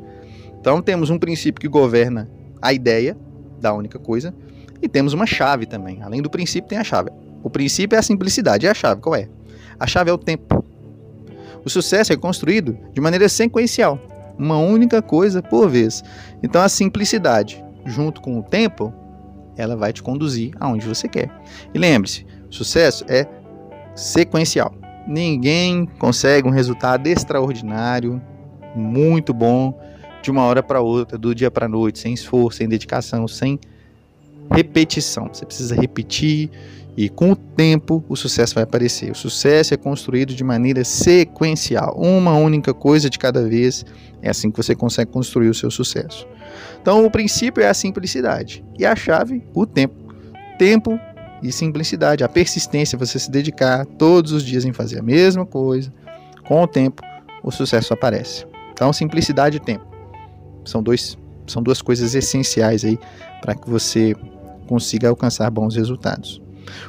Então 0.61 0.81
temos 0.81 1.11
um 1.11 1.19
princípio 1.19 1.61
que 1.61 1.69
governa 1.69 2.31
a 2.61 2.73
ideia 2.73 3.17
da 3.61 3.75
única 3.75 3.99
coisa, 3.99 4.32
e 4.82 4.88
temos 4.88 5.12
uma 5.12 5.25
chave 5.25 5.64
também. 5.64 6.02
Além 6.02 6.20
do 6.20 6.29
princípio, 6.29 6.69
tem 6.69 6.79
a 6.79 6.84
chave. 6.84 7.11
O 7.43 7.49
princípio 7.49 7.96
é 7.96 7.99
a 8.00 8.02
simplicidade. 8.02 8.67
E 8.67 8.69
a 8.69 8.75
chave 8.75 9.00
qual 9.00 9.14
é? 9.14 9.29
A 9.79 9.87
chave 9.87 10.11
é 10.11 10.12
o 10.12 10.19
tempo. 10.19 10.64
O 11.64 11.70
sucesso 11.70 12.12
é 12.12 12.17
construído 12.17 12.76
de 12.93 13.00
maneira 13.00 13.29
sequencial, 13.29 13.99
uma 14.37 14.58
única 14.58 15.00
coisa 15.00 15.40
por 15.40 15.69
vez. 15.69 16.02
Então 16.43 16.61
a 16.61 16.69
simplicidade, 16.69 17.64
junto 17.87 18.20
com 18.20 18.38
o 18.38 18.43
tempo, 18.43 18.93
ela 19.56 19.76
vai 19.76 19.93
te 19.93 20.02
conduzir 20.02 20.52
aonde 20.58 20.87
você 20.87 21.06
quer. 21.06 21.31
E 21.73 21.79
lembre-se, 21.79 22.26
sucesso 22.50 23.05
é 23.08 23.26
sequencial. 23.94 24.75
Ninguém 25.06 25.87
consegue 25.99 26.49
um 26.49 26.50
resultado 26.50 27.06
extraordinário, 27.06 28.20
muito 28.75 29.32
bom, 29.32 29.79
de 30.23 30.31
uma 30.31 30.43
hora 30.44 30.62
para 30.62 30.81
outra, 30.81 31.19
do 31.19 31.34
dia 31.34 31.50
para 31.50 31.69
noite, 31.69 31.99
sem 31.99 32.14
esforço, 32.14 32.58
sem 32.58 32.69
dedicação, 32.69 33.29
sem 33.29 33.58
repetição. 34.55 35.29
Você 35.33 35.45
precisa 35.45 35.75
repetir 35.75 36.51
e 36.97 37.09
com 37.09 37.33
o 37.33 37.37
tempo 37.37 38.05
o 38.09 38.17
sucesso 38.17 38.55
vai 38.55 38.65
aparecer. 38.65 39.11
O 39.11 39.15
sucesso 39.15 39.73
é 39.73 39.77
construído 39.77 40.35
de 40.35 40.45
maneira 40.45 40.85
sequencial, 40.85 41.97
uma 41.97 42.37
única 42.37 42.75
coisa 42.75 43.09
de 43.09 43.19
cada 43.19 43.47
vez. 43.47 43.85
É 44.21 44.31
assim 44.31 44.51
que 44.51 44.57
você 44.57 44.75
consegue 44.75 45.11
construir 45.11 45.49
o 45.49 45.55
seu 45.55 45.71
sucesso. 45.71 46.27
Então, 46.81 47.05
o 47.05 47.11
princípio 47.11 47.63
é 47.63 47.69
a 47.69 47.75
simplicidade 47.75 48.65
e 48.79 48.85
a 48.85 48.95
chave, 48.95 49.43
o 49.55 49.67
tempo. 49.67 49.95
Tempo 50.59 50.99
e 51.43 51.51
simplicidade, 51.51 52.23
a 52.23 52.29
persistência, 52.29 52.99
você 52.99 53.19
se 53.19 53.31
dedicar 53.31 53.85
todos 53.85 54.33
os 54.33 54.44
dias 54.44 54.65
em 54.65 54.73
fazer 54.73 55.01
a 55.01 55.03
mesma 55.03 55.47
coisa. 55.47 55.93
Com 56.44 56.63
o 56.63 56.67
tempo, 56.67 57.03
o 57.43 57.51
sucesso 57.51 57.93
aparece. 57.94 58.47
Então, 58.73 58.93
simplicidade 58.93 59.56
e 59.56 59.61
tempo 59.61 59.93
são 60.65 60.82
dois 60.82 61.19
são 61.47 61.63
duas 61.63 61.82
coisas 61.82 62.15
essenciais 62.15 62.85
aí 62.85 62.99
para 63.41 63.55
que 63.55 63.69
você 63.69 64.15
consiga 64.67 65.09
alcançar 65.09 65.51
bons 65.51 65.77
resultados. 65.77 66.41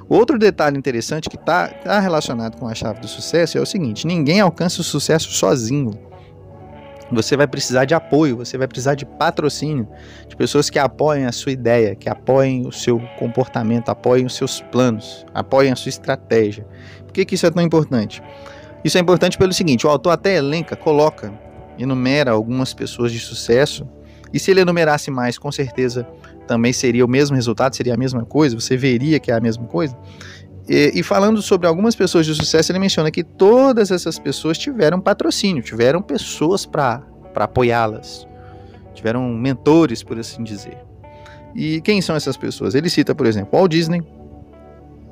Outro 0.08 0.38
detalhe 0.38 0.78
interessante 0.78 1.30
que 1.30 1.36
está 1.36 1.68
tá 1.68 2.00
relacionado 2.00 2.58
com 2.58 2.68
a 2.68 2.76
chave 2.76 3.00
do 3.00 3.08
sucesso 3.08 3.58
é 3.58 3.62
o 3.62 3.66
seguinte: 3.66 4.06
ninguém 4.08 4.40
alcança 4.40 4.82
o 4.82 4.84
sucesso 4.84 5.32
sozinho. 5.32 5.92
Você 7.12 7.38
vai 7.38 7.46
precisar 7.46 7.86
de 7.86 7.94
apoio, 7.94 8.38
você 8.38 8.58
vai 8.58 8.68
precisar 8.68 8.96
de 8.96 9.06
patrocínio, 9.06 9.88
de 10.28 10.36
pessoas 10.36 10.70
que 10.70 10.80
apoiem 10.80 11.26
a 11.26 11.32
sua 11.32 11.52
ideia, 11.52 11.96
que 11.96 12.10
apoiem 12.10 12.66
o 12.66 12.72
seu 12.72 13.00
comportamento, 13.20 13.90
apoiem 13.90 14.26
os 14.26 14.36
seus 14.36 14.62
planos, 14.62 15.26
apoiem 15.34 15.72
a 15.72 15.76
sua 15.76 15.90
estratégia. 15.90 16.66
Por 17.06 17.14
que, 17.14 17.26
que 17.26 17.36
isso 17.36 17.46
é 17.46 17.52
tão 17.52 17.62
importante? 17.62 18.24
Isso 18.84 18.98
é 18.98 19.02
importante 19.02 19.38
pelo 19.38 19.54
seguinte: 19.54 19.86
o 19.86 19.90
autor 19.90 20.12
até 20.12 20.36
elenca, 20.36 20.76
coloca, 20.76 21.32
enumera 21.78 22.32
algumas 22.32 22.74
pessoas 22.74 23.12
de 23.12 23.20
sucesso, 23.20 23.88
e 24.34 24.40
se 24.40 24.50
ele 24.50 24.62
enumerasse 24.62 25.12
mais, 25.12 25.38
com 25.38 25.52
certeza 25.52 26.08
também 26.48 26.74
seria 26.74 27.06
o 27.06 27.08
mesmo 27.08 27.36
resultado, 27.36 27.76
seria 27.76 27.94
a 27.94 27.98
mesma 27.98 28.26
coisa, 28.26 28.60
você 28.60 28.76
veria 28.76 29.20
que 29.20 29.32
é 29.32 29.36
a 29.36 29.40
mesma 29.40 29.66
coisa. 29.66 29.98
E, 30.68 30.92
e, 30.96 31.04
falando 31.04 31.42
sobre 31.42 31.68
algumas 31.68 31.96
pessoas 31.96 32.26
de 32.26 32.34
sucesso, 32.34 32.72
ele 32.72 32.80
menciona 32.80 33.12
que 33.12 33.24
todas 33.24 33.92
essas 33.92 34.18
pessoas 34.18 34.58
tiveram 34.58 35.00
patrocínio, 35.02 35.62
tiveram 35.62 36.02
pessoas 36.02 36.66
para 36.66 37.04
apoiá-las, 37.36 38.26
tiveram 38.94 39.28
mentores, 39.34 40.04
por 40.04 40.18
assim 40.18 40.44
dizer. 40.44 40.78
E 41.54 41.82
quem 41.82 42.02
são 42.02 42.16
essas 42.16 42.38
pessoas? 42.38 42.76
Ele 42.76 42.90
cita, 42.90 43.14
por 43.14 43.26
exemplo, 43.26 43.58
Walt 43.58 43.72
Disney, 43.72 44.02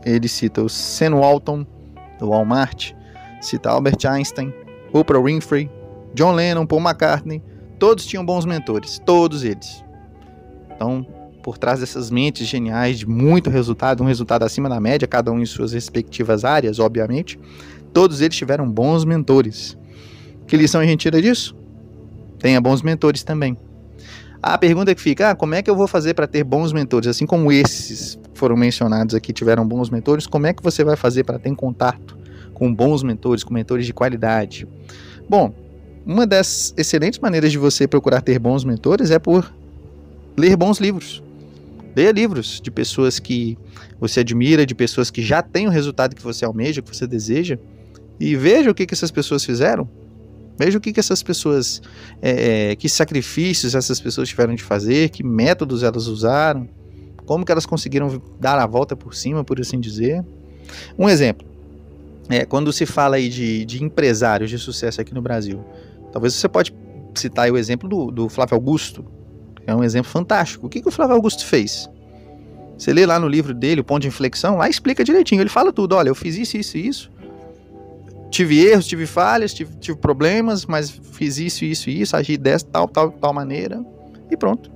ele 0.05 0.27
cita 0.27 0.61
o 0.61 0.69
Sam 0.69 1.15
Walton, 1.15 1.65
do 2.17 2.29
Walmart, 2.29 2.93
cita 3.41 3.69
Albert 3.69 4.05
Einstein, 4.07 4.53
Oprah 4.93 5.21
Winfrey, 5.21 5.69
John 6.13 6.33
Lennon, 6.33 6.65
Paul 6.65 6.81
McCartney, 6.81 7.43
todos 7.77 8.05
tinham 8.05 8.25
bons 8.25 8.45
mentores, 8.45 8.99
todos 9.05 9.43
eles. 9.43 9.83
Então, 10.73 11.05
por 11.41 11.57
trás 11.57 11.79
dessas 11.79 12.09
mentes 12.09 12.47
geniais 12.47 12.99
de 12.99 13.07
muito 13.07 13.49
resultado, 13.49 14.03
um 14.03 14.05
resultado 14.05 14.43
acima 14.43 14.69
da 14.69 14.79
média, 14.79 15.07
cada 15.07 15.31
um 15.31 15.39
em 15.39 15.45
suas 15.45 15.73
respectivas 15.73 16.45
áreas, 16.45 16.79
obviamente, 16.79 17.39
todos 17.93 18.21
eles 18.21 18.35
tiveram 18.35 18.69
bons 18.69 19.03
mentores. 19.05 19.77
Que 20.47 20.55
lição 20.55 20.81
a 20.81 20.85
gente 20.85 21.01
tira 21.01 21.21
disso? 21.21 21.55
Tenha 22.39 22.59
bons 22.59 22.81
mentores 22.81 23.23
também. 23.23 23.57
A 24.41 24.57
pergunta 24.57 24.95
que 24.95 25.01
fica, 25.01 25.29
ah, 25.29 25.35
como 25.35 25.53
é 25.53 25.61
que 25.61 25.69
eu 25.69 25.75
vou 25.75 25.87
fazer 25.87 26.15
para 26.15 26.25
ter 26.25 26.43
bons 26.43 26.73
mentores? 26.73 27.07
Assim 27.07 27.27
como 27.27 27.51
esses 27.51 28.19
foram 28.33 28.57
mencionados 28.57 29.13
aqui, 29.13 29.31
tiveram 29.31 29.67
bons 29.67 29.89
mentores, 29.89 30.25
como 30.25 30.47
é 30.47 30.53
que 30.53 30.63
você 30.63 30.83
vai 30.83 30.95
fazer 30.95 31.23
para 31.23 31.37
ter 31.37 31.55
contato 31.55 32.17
com 32.53 32.73
bons 32.73 33.03
mentores, 33.03 33.43
com 33.43 33.53
mentores 33.53 33.85
de 33.85 33.93
qualidade? 33.93 34.67
Bom, 35.29 35.53
uma 36.03 36.25
das 36.25 36.73
excelentes 36.75 37.19
maneiras 37.19 37.51
de 37.51 37.59
você 37.59 37.87
procurar 37.87 38.21
ter 38.21 38.39
bons 38.39 38.63
mentores 38.63 39.11
é 39.11 39.19
por 39.19 39.53
ler 40.35 40.55
bons 40.55 40.79
livros. 40.79 41.21
Leia 41.95 42.11
livros 42.11 42.61
de 42.61 42.71
pessoas 42.71 43.19
que 43.19 43.57
você 43.99 44.21
admira, 44.21 44.65
de 44.65 44.73
pessoas 44.73 45.11
que 45.11 45.21
já 45.21 45.41
têm 45.41 45.67
o 45.67 45.69
resultado 45.69 46.15
que 46.15 46.21
você 46.21 46.45
almeja, 46.45 46.81
que 46.81 46.95
você 46.95 47.05
deseja, 47.05 47.57
e 48.19 48.35
veja 48.35 48.71
o 48.71 48.73
que, 48.73 48.85
que 48.85 48.93
essas 48.93 49.11
pessoas 49.11 49.43
fizeram. 49.43 49.89
Veja 50.57 50.77
o 50.77 50.81
que, 50.81 50.93
que 50.93 50.99
essas 50.99 51.23
pessoas, 51.23 51.81
é, 52.21 52.71
é, 52.71 52.75
que 52.75 52.87
sacrifícios 52.87 53.73
essas 53.73 53.99
pessoas 53.99 54.29
tiveram 54.29 54.53
de 54.53 54.63
fazer, 54.63 55.09
que 55.09 55.23
métodos 55.23 55.81
elas 55.81 56.07
usaram, 56.07 56.69
como 57.25 57.45
que 57.45 57.51
elas 57.51 57.65
conseguiram 57.65 58.21
dar 58.39 58.59
a 58.59 58.65
volta 58.65 58.95
por 58.95 59.15
cima, 59.15 59.43
por 59.43 59.59
assim 59.59 59.79
dizer. 59.79 60.23
Um 60.97 61.09
exemplo, 61.09 61.47
é, 62.29 62.45
quando 62.45 62.71
se 62.71 62.85
fala 62.85 63.15
aí 63.15 63.27
de, 63.27 63.65
de 63.65 63.83
empresários 63.83 64.49
de 64.49 64.57
sucesso 64.57 65.01
aqui 65.01 65.13
no 65.13 65.21
Brasil, 65.21 65.63
talvez 66.11 66.33
você 66.33 66.47
pode 66.47 66.73
citar 67.15 67.49
o 67.51 67.57
exemplo 67.57 67.89
do, 67.89 68.11
do 68.11 68.29
Flávio 68.29 68.55
Augusto, 68.55 69.03
é 69.65 69.75
um 69.75 69.83
exemplo 69.83 70.11
fantástico. 70.11 70.67
O 70.67 70.69
que, 70.69 70.81
que 70.81 70.87
o 70.87 70.91
Flávio 70.91 71.15
Augusto 71.15 71.45
fez? 71.45 71.89
Você 72.77 72.93
lê 72.93 73.05
lá 73.05 73.19
no 73.19 73.27
livro 73.27 73.53
dele, 73.53 73.81
o 73.81 73.83
ponto 73.83 74.01
de 74.01 74.07
inflexão, 74.07 74.57
lá 74.57 74.67
explica 74.67 75.03
direitinho. 75.03 75.41
Ele 75.41 75.49
fala 75.49 75.71
tudo. 75.71 75.95
Olha, 75.95 76.09
eu 76.09 76.15
fiz 76.15 76.35
isso, 76.37 76.57
isso 76.57 76.77
e 76.77 76.87
isso. 76.87 77.11
Tive 78.29 78.65
erros, 78.65 78.87
tive 78.87 79.05
falhas, 79.05 79.53
tive, 79.53 79.75
tive 79.75 79.97
problemas, 79.97 80.65
mas 80.65 80.89
fiz 80.89 81.37
isso, 81.37 81.65
isso 81.65 81.89
e 81.89 82.01
isso, 82.01 82.15
agi 82.15 82.37
dessa, 82.37 82.65
tal, 82.65 82.87
tal, 82.87 83.11
tal 83.11 83.33
maneira. 83.33 83.83
E 84.29 84.37
pronto. 84.37 84.71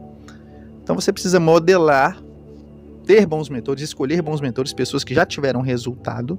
Então 0.83 0.93
você 0.93 1.11
precisa 1.11 1.39
modelar, 1.39 2.21
ter 3.05 3.25
bons 3.25 3.49
mentores, 3.49 3.81
escolher 3.81 4.21
bons 4.21 4.41
mentores, 4.41 4.73
pessoas 4.73 5.03
que 5.03 5.15
já 5.15 5.25
tiveram 5.25 5.61
resultado 5.61 6.37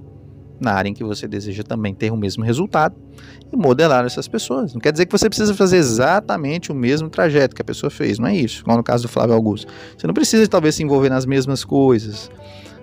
na 0.61 0.73
área 0.73 0.89
em 0.89 0.95
que 0.95 1.05
você 1.05 1.29
deseja 1.29 1.63
também 1.63 1.95
ter 1.95 2.11
o 2.11 2.17
mesmo 2.17 2.45
resultado 2.45 2.95
e 3.53 3.57
modelar 3.57 4.05
essas 4.05 4.27
pessoas. 4.27 4.73
Não 4.73 4.81
quer 4.81 4.93
dizer 4.93 5.07
que 5.07 5.13
você 5.13 5.29
precisa 5.29 5.55
fazer 5.55 5.77
exatamente 5.77 6.73
o 6.73 6.75
mesmo 6.75 7.09
trajeto 7.09 7.55
que 7.55 7.63
a 7.63 7.65
pessoa 7.65 7.91
fez, 7.91 8.19
não 8.19 8.29
é 8.29 8.37
isso. 8.37 8.65
Como 8.65 8.77
no 8.77 8.83
caso 8.83 9.05
do 9.05 9.09
Flávio 9.09 9.35
Augusto. 9.35 9.71
Você 9.97 10.07
não 10.07 10.15
precisa 10.15 10.47
talvez 10.49 10.75
se 10.75 10.83
envolver 10.83 11.11
nas 11.11 11.27
mesmas 11.27 11.65
coisas, 11.65 12.31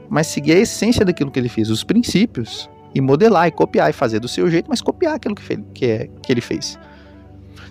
mas 0.10 0.28
seguir 0.28 0.54
a 0.54 0.60
essência 0.60 1.04
daquilo 1.04 1.32
que 1.32 1.40
ele 1.40 1.50
fez, 1.50 1.70
os 1.70 1.84
princípios, 1.84 2.70
e 2.94 3.02
modelar 3.02 3.48
e 3.48 3.52
copiar 3.52 3.90
e 3.90 3.94
fazer 3.94 4.20
do 4.20 4.28
seu 4.28 4.50
jeito, 4.50 4.70
mas 4.70 4.82
copiar 4.82 5.16
aquilo 5.16 5.34
que, 5.34 5.42
fez, 5.42 5.60
que, 5.74 5.86
é, 5.86 6.10
que 6.22 6.32
ele 6.32 6.42
fez. 6.42 6.78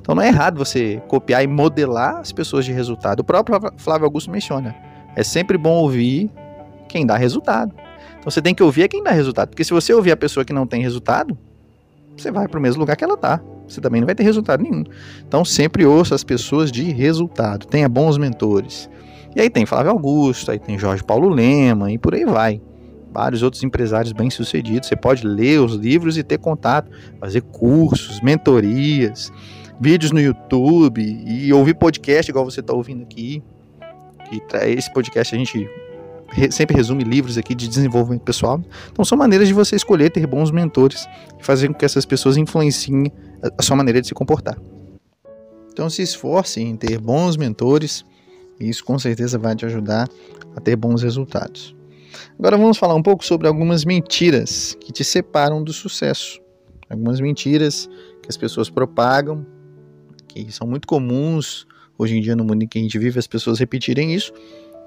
Então 0.01 0.17
não 0.17 0.23
é 0.23 0.29
errado 0.29 0.59
você 0.59 1.01
copiar 1.07 1.45
e 1.45 1.47
modelar 1.47 2.17
as 2.17 2.33
pessoas 2.33 2.65
de 2.65 2.73
resultado. 2.73 3.21
O 3.21 3.25
próprio 3.25 3.57
Flávio 3.77 4.05
Augusto 4.05 4.31
menciona. 4.31 4.75
É 5.15 5.23
sempre 5.23 5.57
bom 5.57 5.75
ouvir 5.77 6.29
quem 6.89 7.07
dá 7.07 7.17
resultado. 7.17 7.73
Então 8.23 8.31
você 8.31 8.41
tem 8.41 8.55
que 8.55 8.63
ouvir 8.63 8.89
quem 8.89 9.03
dá 9.03 9.11
resultado. 9.11 9.49
Porque 9.49 9.65
se 9.65 9.73
você 9.73 9.93
ouvir 9.93 10.13
a 10.13 10.17
pessoa 10.17 10.45
que 10.45 10.53
não 10.53 10.65
tem 10.65 10.81
resultado, 10.81 11.37
você 12.17 12.31
vai 12.31 12.47
para 12.47 12.57
o 12.57 12.63
mesmo 12.63 12.79
lugar 12.79 12.97
que 12.97 13.03
ela 13.03 13.17
tá. 13.17 13.43
Você 13.67 13.81
também 13.81 14.01
não 14.01 14.07
vai 14.07 14.15
ter 14.15 14.23
resultado 14.23 14.63
nenhum. 14.63 14.85
Então 15.27 15.45
sempre 15.45 15.85
ouça 15.85 16.15
as 16.15 16.23
pessoas 16.23 16.71
de 16.71 16.85
resultado. 16.85 17.67
Tenha 17.67 17.89
bons 17.89 18.17
mentores. 18.17 18.89
E 19.35 19.41
aí 19.41 19.51
tem 19.51 19.67
Flávio 19.67 19.91
Augusto, 19.91 20.53
aí 20.53 20.59
tem 20.61 20.79
Jorge 20.79 21.03
Paulo 21.03 21.29
Lema 21.29 21.91
e 21.91 21.99
por 21.99 22.15
aí 22.15 22.25
vai. 22.25 22.63
Vários 23.13 23.43
outros 23.43 23.65
empresários 23.65 24.13
bem-sucedidos. 24.13 24.89
Você 24.89 24.95
pode 24.95 25.27
ler 25.27 25.61
os 25.61 25.75
livros 25.75 26.17
e 26.17 26.23
ter 26.23 26.39
contato, 26.39 26.93
fazer 27.19 27.41
cursos, 27.41 28.21
mentorias, 28.21 29.33
vídeos 29.81 30.13
no 30.13 30.21
YouTube 30.21 31.03
e 31.03 31.53
ouvir 31.53 31.75
podcast 31.75 32.31
igual 32.31 32.45
você 32.45 32.61
está 32.61 32.73
ouvindo 32.73 33.03
aqui. 33.03 33.43
Que 34.31 34.41
esse 34.69 34.93
podcast 34.93 35.35
a 35.35 35.39
gente 35.39 35.69
sempre 36.51 36.77
resume 36.77 37.05
livros 37.05 37.37
aqui 37.37 37.55
de 37.55 37.69
desenvolvimento 37.69 38.23
pessoal. 38.23 38.63
Então 38.91 39.05
são 39.05 39.17
maneiras 39.17 39.49
de 39.49 39.55
você 39.55 39.77
escolher 39.77 40.11
ter 40.11 40.27
bons 40.27 40.51
mentores 40.51 41.07
e 41.39 41.45
fazer 41.45 41.69
com 41.69 41.75
que 41.75 41.85
essas 41.85 42.05
pessoas 42.05 42.37
influenciem 42.37 43.13
a 43.59 43.63
sua 43.63 43.77
maneira 43.77 44.01
de 44.01 44.09
se 44.09 44.15
comportar. 44.15 44.59
Então 45.73 45.89
se 45.89 46.03
esforce 46.03 46.61
em 46.61 46.77
ter 46.77 46.99
bons 46.99 47.37
mentores 47.37 48.05
e 48.61 48.69
isso 48.69 48.85
com 48.85 48.99
certeza 48.99 49.39
vai 49.39 49.55
te 49.55 49.67
ajudar 49.67 50.09
a 50.55 50.61
ter 50.61 50.77
bons 50.77 51.03
resultados. 51.03 51.75
Agora 52.39 52.57
vamos 52.57 52.77
falar 52.77 52.95
um 52.95 53.03
pouco 53.03 53.25
sobre 53.25 53.49
algumas 53.49 53.85
mentiras 53.85 54.77
que 54.81 54.93
te 54.93 55.03
separam 55.05 55.63
do 55.63 55.73
sucesso. 55.73 56.41
Algumas 56.89 57.21
mentiras 57.21 57.89
que 58.23 58.29
as 58.29 58.37
pessoas 58.37 58.69
propagam, 58.69 59.47
que 60.29 60.53
são 60.53 60.67
muito 60.67 60.87
comuns 60.87 61.67
hoje 61.99 62.17
em 62.17 62.21
dia 62.21 62.37
no 62.37 62.45
mundo 62.45 62.63
em 62.63 62.69
que 62.69 62.79
a 62.79 62.83
gente 62.83 62.99
vive, 62.99 63.19
as 63.19 63.27
pessoas 63.27 63.59
repetirem 63.59 64.15
isso 64.15 64.33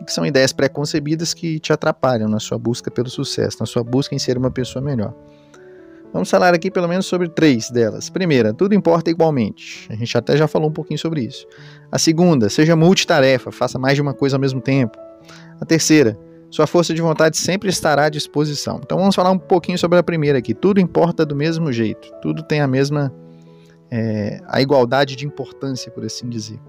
são 0.07 0.25
ideias 0.25 0.51
pré-concebidas 0.51 1.33
que 1.33 1.59
te 1.59 1.71
atrapalham 1.71 2.29
na 2.29 2.39
sua 2.39 2.57
busca 2.57 2.91
pelo 2.91 3.09
sucesso, 3.09 3.57
na 3.59 3.65
sua 3.65 3.83
busca 3.83 4.13
em 4.13 4.19
ser 4.19 4.37
uma 4.37 4.51
pessoa 4.51 4.83
melhor. 4.83 5.13
Vamos 6.15 6.29
falar 6.29 6.53
aqui 6.53 6.71
pelo 6.71 6.87
menos 6.87 7.05
sobre 7.05 7.27
três 7.27 7.69
delas. 7.69 8.09
Primeira, 8.09 8.53
tudo 8.53 8.73
importa 8.73 9.09
igualmente. 9.09 9.85
A 9.91 9.95
gente 9.95 10.17
até 10.17 10.37
já 10.37 10.47
falou 10.47 10.69
um 10.69 10.71
pouquinho 10.71 10.97
sobre 10.97 11.21
isso. 11.21 11.45
A 11.91 11.99
segunda, 11.99 12.49
seja 12.49 12.73
multitarefa, 12.73 13.51
faça 13.51 13.77
mais 13.77 13.95
de 13.95 14.01
uma 14.01 14.13
coisa 14.13 14.37
ao 14.37 14.39
mesmo 14.39 14.61
tempo. 14.61 14.97
A 15.59 15.65
terceira, 15.65 16.17
sua 16.49 16.65
força 16.65 16.93
de 16.93 17.01
vontade 17.01 17.35
sempre 17.35 17.69
estará 17.69 18.05
à 18.05 18.09
disposição. 18.09 18.79
Então 18.81 18.97
vamos 18.97 19.13
falar 19.13 19.29
um 19.29 19.37
pouquinho 19.37 19.77
sobre 19.77 19.99
a 19.99 20.03
primeira 20.03 20.37
aqui. 20.37 20.53
Tudo 20.53 20.79
importa 20.79 21.25
do 21.25 21.35
mesmo 21.35 21.69
jeito. 21.69 22.09
Tudo 22.21 22.41
tem 22.43 22.61
a 22.61 22.67
mesma. 22.67 23.13
É, 23.91 24.39
a 24.47 24.61
igualdade 24.61 25.17
de 25.17 25.27
importância, 25.27 25.91
por 25.91 26.05
assim 26.05 26.29
dizer. 26.29 26.59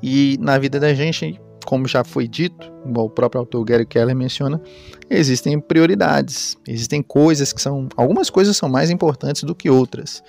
E 0.00 0.38
na 0.40 0.58
vida 0.58 0.78
da 0.78 0.94
gente, 0.94 1.40
como 1.66 1.86
já 1.86 2.04
foi 2.04 2.26
dito, 2.26 2.70
igual 2.86 3.06
o 3.06 3.10
próprio 3.10 3.40
autor 3.40 3.64
Gary 3.64 3.86
Keller 3.86 4.14
menciona, 4.14 4.60
existem 5.08 5.58
prioridades, 5.60 6.56
existem 6.66 7.02
coisas 7.02 7.52
que 7.52 7.60
são, 7.60 7.88
algumas 7.96 8.30
coisas 8.30 8.56
são 8.56 8.68
mais 8.68 8.90
importantes 8.90 9.42
do 9.42 9.54
que 9.54 9.70
outras. 9.70 10.22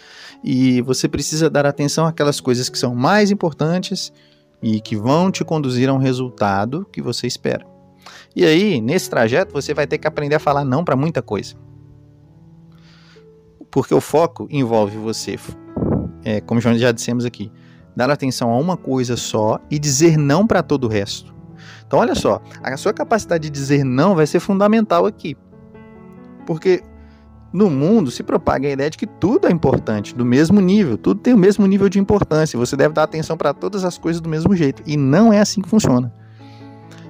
E 0.44 0.82
você 0.82 1.08
precisa 1.08 1.50
dar 1.50 1.66
atenção 1.66 2.06
àquelas 2.06 2.40
coisas 2.40 2.70
que 2.70 2.78
são 2.78 2.96
mais 2.96 3.32
importantes 3.32 4.12
e 4.62 4.80
que 4.80 4.96
vão 4.96 5.32
te 5.32 5.44
conduzir 5.44 5.90
a 5.90 5.94
um 5.94 5.98
resultado 5.98 6.86
que 6.92 7.02
você 7.02 7.28
espera. 7.28 7.66
E 8.36 8.46
aí, 8.46 8.80
nesse 8.80 9.10
trajeto, 9.10 9.54
você 9.54 9.74
vai 9.74 9.88
ter 9.88 9.98
que 9.98 10.08
aprender 10.08 10.36
a 10.36 10.40
falar 10.40 10.64
não 10.64 10.84
para 10.84 10.96
muita 10.96 11.22
coisa. 11.22 11.56
Porque 13.70 13.94
o 13.94 14.02
foco 14.02 14.48
envolve 14.50 14.98
você, 14.98 15.38
é, 16.24 16.42
como 16.42 16.60
já 16.60 16.92
dissemos 16.92 17.26
aqui, 17.26 17.52
dar 17.96 18.10
atenção 18.10 18.50
a 18.50 18.58
uma 18.58 18.78
coisa 18.78 19.18
só 19.18 19.60
e 19.70 19.78
dizer 19.78 20.18
não 20.18 20.46
para 20.48 20.64
todo 20.64 20.86
o 20.86 20.88
resto. 20.88 21.34
Então, 21.86 22.00
olha 22.00 22.16
só, 22.16 22.42
a 22.64 22.78
sua 22.78 22.94
capacidade 22.94 23.44
de 23.44 23.50
dizer 23.50 23.84
não 23.84 24.16
vai 24.16 24.26
ser 24.26 24.40
fundamental 24.40 25.06
aqui. 25.06 25.36
Porque 26.46 26.82
no 27.54 27.70
mundo 27.70 28.10
se 28.10 28.24
propaga 28.24 28.68
a 28.68 28.72
ideia 28.72 28.90
de 28.90 28.98
que 28.98 29.06
tudo 29.06 29.48
é 29.48 29.52
importante, 29.52 30.16
do 30.16 30.24
mesmo 30.24 30.62
nível, 30.62 30.98
tudo 30.98 31.20
tem 31.20 31.34
o 31.34 31.38
mesmo 31.38 31.68
nível 31.68 31.90
de 31.90 32.00
importância, 32.00 32.58
você 32.58 32.78
deve 32.78 32.94
dar 32.94 33.04
atenção 33.04 33.36
para 33.36 33.54
todas 33.54 33.84
as 33.84 33.98
coisas 33.98 34.22
do 34.22 34.30
mesmo 34.30 34.56
jeito. 34.56 34.82
E 34.86 34.96
não 34.96 35.34
é 35.34 35.40
assim 35.40 35.62
que 35.62 35.68
funciona. 35.68 36.14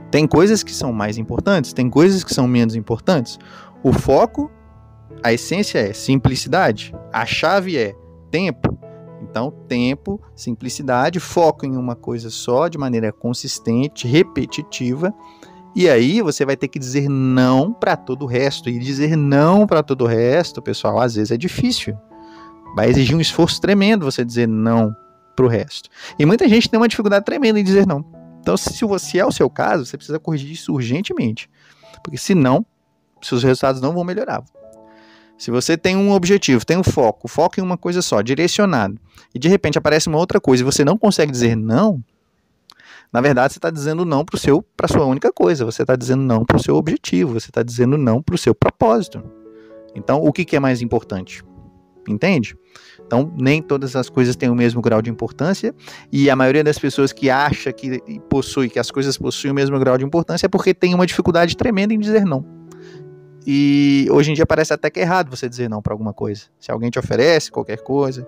Tem 0.09 0.27
coisas 0.27 0.63
que 0.63 0.73
são 0.73 0.91
mais 0.91 1.17
importantes, 1.17 1.73
tem 1.73 1.89
coisas 1.89 2.23
que 2.23 2.33
são 2.33 2.47
menos 2.47 2.75
importantes. 2.75 3.37
O 3.83 3.93
foco, 3.93 4.51
a 5.23 5.31
essência 5.31 5.79
é 5.79 5.93
simplicidade, 5.93 6.93
a 7.13 7.25
chave 7.25 7.77
é 7.77 7.95
tempo, 8.29 8.70
então, 9.31 9.49
tempo, 9.65 10.21
simplicidade, 10.35 11.17
foco 11.17 11.65
em 11.65 11.77
uma 11.77 11.95
coisa 11.95 12.29
só, 12.29 12.67
de 12.67 12.77
maneira 12.77 13.13
consistente, 13.13 14.05
repetitiva. 14.05 15.13
E 15.73 15.89
aí 15.89 16.21
você 16.21 16.45
vai 16.45 16.57
ter 16.57 16.67
que 16.67 16.77
dizer 16.77 17.07
não 17.07 17.71
para 17.71 17.95
todo 17.95 18.23
o 18.23 18.25
resto. 18.25 18.69
E 18.69 18.77
dizer 18.77 19.15
não 19.15 19.65
para 19.65 19.81
todo 19.81 20.01
o 20.01 20.07
resto, 20.07 20.61
pessoal, 20.61 20.99
às 20.99 21.15
vezes 21.15 21.31
é 21.31 21.37
difícil. 21.37 21.97
Vai 22.75 22.89
exigir 22.89 23.15
um 23.15 23.21
esforço 23.21 23.61
tremendo 23.61 24.03
você 24.03 24.25
dizer 24.25 24.49
não 24.49 24.93
para 25.33 25.45
o 25.45 25.47
resto. 25.47 25.89
E 26.19 26.25
muita 26.25 26.47
gente 26.49 26.69
tem 26.69 26.77
uma 26.77 26.89
dificuldade 26.89 27.23
tremenda 27.23 27.57
em 27.57 27.63
dizer 27.63 27.87
não. 27.87 28.03
Então, 28.41 28.57
se 28.57 28.83
você 28.83 29.19
é 29.19 29.25
o 29.25 29.31
seu 29.31 29.49
caso, 29.49 29.85
você 29.85 29.95
precisa 29.95 30.19
corrigir 30.19 30.51
isso 30.51 30.73
urgentemente. 30.73 31.49
Porque 32.03 32.17
senão, 32.17 32.65
seus 33.21 33.43
resultados 33.43 33.79
não 33.79 33.93
vão 33.93 34.03
melhorar. 34.03 34.43
Se 35.41 35.49
você 35.49 35.75
tem 35.75 35.97
um 35.97 36.11
objetivo, 36.11 36.63
tem 36.63 36.77
um 36.77 36.83
foco, 36.83 37.27
foco 37.27 37.59
em 37.59 37.63
uma 37.63 37.75
coisa 37.75 38.03
só, 38.03 38.21
direcionado, 38.21 38.99
e 39.33 39.39
de 39.39 39.47
repente 39.47 39.75
aparece 39.75 40.07
uma 40.07 40.19
outra 40.19 40.39
coisa 40.39 40.61
e 40.61 40.63
você 40.63 40.85
não 40.85 40.95
consegue 40.95 41.31
dizer 41.31 41.57
não, 41.57 41.99
na 43.11 43.21
verdade 43.21 43.51
você 43.51 43.57
está 43.57 43.71
dizendo 43.71 44.05
não 44.05 44.23
para 44.23 44.37
seu, 44.37 44.61
para 44.61 44.87
sua 44.87 45.03
única 45.03 45.33
coisa. 45.33 45.65
Você 45.65 45.81
está 45.81 45.95
dizendo 45.95 46.21
não 46.21 46.45
para 46.45 46.57
o 46.57 46.63
seu 46.63 46.75
objetivo. 46.75 47.33
Você 47.33 47.49
está 47.49 47.63
dizendo 47.63 47.97
não 47.97 48.21
para 48.21 48.35
o 48.35 48.37
seu 48.37 48.53
propósito. 48.53 49.23
Então, 49.95 50.23
o 50.23 50.31
que, 50.31 50.45
que 50.45 50.55
é 50.55 50.59
mais 50.59 50.79
importante? 50.79 51.43
Entende? 52.07 52.55
Então, 53.03 53.33
nem 53.35 53.63
todas 53.63 53.95
as 53.95 54.11
coisas 54.11 54.35
têm 54.35 54.47
o 54.47 54.55
mesmo 54.55 54.79
grau 54.79 55.01
de 55.01 55.09
importância, 55.09 55.73
e 56.11 56.29
a 56.29 56.35
maioria 56.35 56.63
das 56.63 56.77
pessoas 56.77 57.11
que 57.11 57.31
acha 57.31 57.73
que 57.73 57.99
possui, 58.29 58.69
que 58.69 58.77
as 58.77 58.91
coisas 58.91 59.17
possuem 59.17 59.51
o 59.51 59.55
mesmo 59.55 59.79
grau 59.79 59.97
de 59.97 60.05
importância 60.05 60.45
é 60.45 60.49
porque 60.49 60.71
tem 60.71 60.93
uma 60.93 61.07
dificuldade 61.07 61.57
tremenda 61.57 61.95
em 61.95 61.99
dizer 61.99 62.25
não. 62.25 62.60
E 63.45 64.07
hoje 64.11 64.31
em 64.31 64.33
dia 64.33 64.45
parece 64.45 64.73
até 64.73 64.89
que 64.89 64.99
é 64.99 65.03
errado 65.03 65.29
você 65.29 65.49
dizer 65.49 65.69
não 65.69 65.81
para 65.81 65.93
alguma 65.93 66.13
coisa. 66.13 66.43
Se 66.59 66.71
alguém 66.71 66.89
te 66.89 66.99
oferece 66.99 67.51
qualquer 67.51 67.77
coisa, 67.81 68.27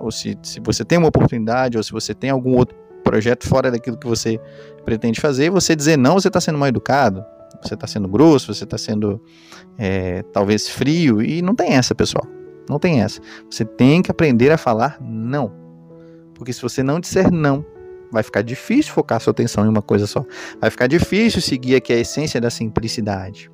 ou 0.00 0.10
se, 0.10 0.38
se 0.42 0.60
você 0.60 0.84
tem 0.84 0.98
uma 0.98 1.08
oportunidade, 1.08 1.76
ou 1.76 1.82
se 1.82 1.92
você 1.92 2.14
tem 2.14 2.30
algum 2.30 2.56
outro 2.56 2.76
projeto 3.02 3.48
fora 3.48 3.70
daquilo 3.70 3.96
que 3.96 4.06
você 4.06 4.40
pretende 4.84 5.20
fazer, 5.20 5.50
você 5.50 5.74
dizer 5.74 5.96
não, 5.96 6.14
você 6.14 6.28
está 6.28 6.40
sendo 6.40 6.58
mal 6.58 6.68
educado, 6.68 7.24
você 7.62 7.74
está 7.74 7.86
sendo 7.86 8.08
grosso, 8.08 8.54
você 8.54 8.64
está 8.64 8.78
sendo 8.78 9.20
é, 9.78 10.22
talvez 10.32 10.68
frio, 10.68 11.22
e 11.22 11.42
não 11.42 11.54
tem 11.54 11.72
essa, 11.74 11.94
pessoal. 11.94 12.26
Não 12.68 12.78
tem 12.78 13.02
essa. 13.02 13.20
Você 13.50 13.64
tem 13.64 14.02
que 14.02 14.10
aprender 14.10 14.50
a 14.50 14.56
falar 14.56 14.98
não. 15.00 15.52
Porque 16.34 16.52
se 16.52 16.62
você 16.62 16.82
não 16.82 16.98
disser 16.98 17.30
não, 17.30 17.64
vai 18.10 18.22
ficar 18.22 18.42
difícil 18.42 18.92
focar 18.92 19.20
sua 19.20 19.32
atenção 19.32 19.64
em 19.64 19.68
uma 19.68 19.82
coisa 19.82 20.06
só. 20.06 20.24
Vai 20.60 20.70
ficar 20.70 20.86
difícil 20.86 21.40
seguir 21.40 21.76
aqui 21.76 21.92
a 21.92 21.98
essência 21.98 22.40
da 22.40 22.50
simplicidade. 22.50 23.51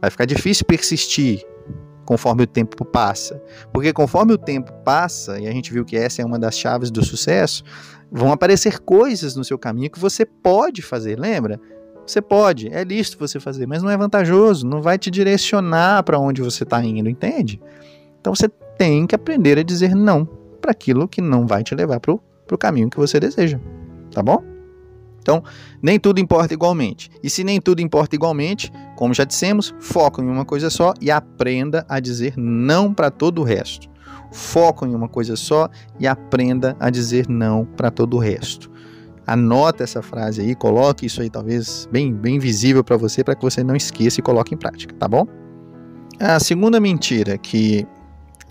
Vai 0.00 0.10
ficar 0.10 0.24
difícil 0.24 0.64
persistir 0.64 1.44
conforme 2.04 2.42
o 2.42 2.46
tempo 2.46 2.84
passa. 2.84 3.40
Porque 3.72 3.92
conforme 3.92 4.32
o 4.32 4.38
tempo 4.38 4.72
passa, 4.84 5.38
e 5.38 5.46
a 5.46 5.52
gente 5.52 5.72
viu 5.72 5.84
que 5.84 5.96
essa 5.96 6.20
é 6.20 6.24
uma 6.24 6.38
das 6.38 6.58
chaves 6.58 6.90
do 6.90 7.04
sucesso, 7.04 7.62
vão 8.10 8.32
aparecer 8.32 8.80
coisas 8.80 9.36
no 9.36 9.44
seu 9.44 9.58
caminho 9.58 9.90
que 9.90 9.98
você 9.98 10.24
pode 10.24 10.82
fazer, 10.82 11.18
lembra? 11.18 11.60
Você 12.04 12.20
pode, 12.20 12.68
é 12.72 12.82
lícito 12.82 13.18
você 13.18 13.38
fazer, 13.38 13.66
mas 13.66 13.82
não 13.82 13.90
é 13.90 13.96
vantajoso, 13.96 14.66
não 14.66 14.82
vai 14.82 14.98
te 14.98 15.10
direcionar 15.10 16.02
para 16.02 16.18
onde 16.18 16.42
você 16.42 16.64
está 16.64 16.82
indo, 16.82 17.08
entende? 17.08 17.60
Então 18.20 18.34
você 18.34 18.48
tem 18.76 19.06
que 19.06 19.14
aprender 19.14 19.58
a 19.58 19.62
dizer 19.62 19.94
não 19.94 20.28
para 20.60 20.72
aquilo 20.72 21.06
que 21.06 21.20
não 21.20 21.46
vai 21.46 21.62
te 21.62 21.74
levar 21.74 22.00
para 22.00 22.12
o 22.12 22.58
caminho 22.58 22.90
que 22.90 22.96
você 22.96 23.20
deseja, 23.20 23.60
tá 24.10 24.22
bom? 24.22 24.49
Então, 25.20 25.42
nem 25.82 25.98
tudo 25.98 26.18
importa 26.18 26.54
igualmente. 26.54 27.10
E 27.22 27.30
se 27.30 27.44
nem 27.44 27.60
tudo 27.60 27.80
importa 27.80 28.16
igualmente, 28.16 28.72
como 28.96 29.14
já 29.14 29.24
dissemos, 29.24 29.74
foca 29.78 30.22
em 30.22 30.26
uma 30.26 30.44
coisa 30.44 30.70
só 30.70 30.94
e 31.00 31.10
aprenda 31.10 31.84
a 31.88 32.00
dizer 32.00 32.34
não 32.36 32.92
para 32.92 33.10
todo 33.10 33.40
o 33.40 33.44
resto. 33.44 33.88
Foca 34.32 34.86
em 34.86 34.94
uma 34.94 35.08
coisa 35.08 35.36
só 35.36 35.68
e 35.98 36.06
aprenda 36.06 36.76
a 36.80 36.88
dizer 36.90 37.28
não 37.28 37.64
para 37.64 37.90
todo 37.90 38.16
o 38.16 38.18
resto. 38.18 38.70
Anota 39.26 39.84
essa 39.84 40.02
frase 40.02 40.40
aí, 40.40 40.54
coloque 40.54 41.06
isso 41.06 41.20
aí 41.20 41.30
talvez 41.30 41.88
bem, 41.92 42.12
bem 42.12 42.38
visível 42.38 42.82
para 42.82 42.96
você, 42.96 43.22
para 43.22 43.34
que 43.34 43.42
você 43.42 43.62
não 43.62 43.76
esqueça 43.76 44.20
e 44.20 44.22
coloque 44.22 44.54
em 44.54 44.58
prática, 44.58 44.94
tá 44.98 45.06
bom? 45.06 45.26
A 46.18 46.40
segunda 46.40 46.80
mentira 46.80 47.38
que 47.38 47.86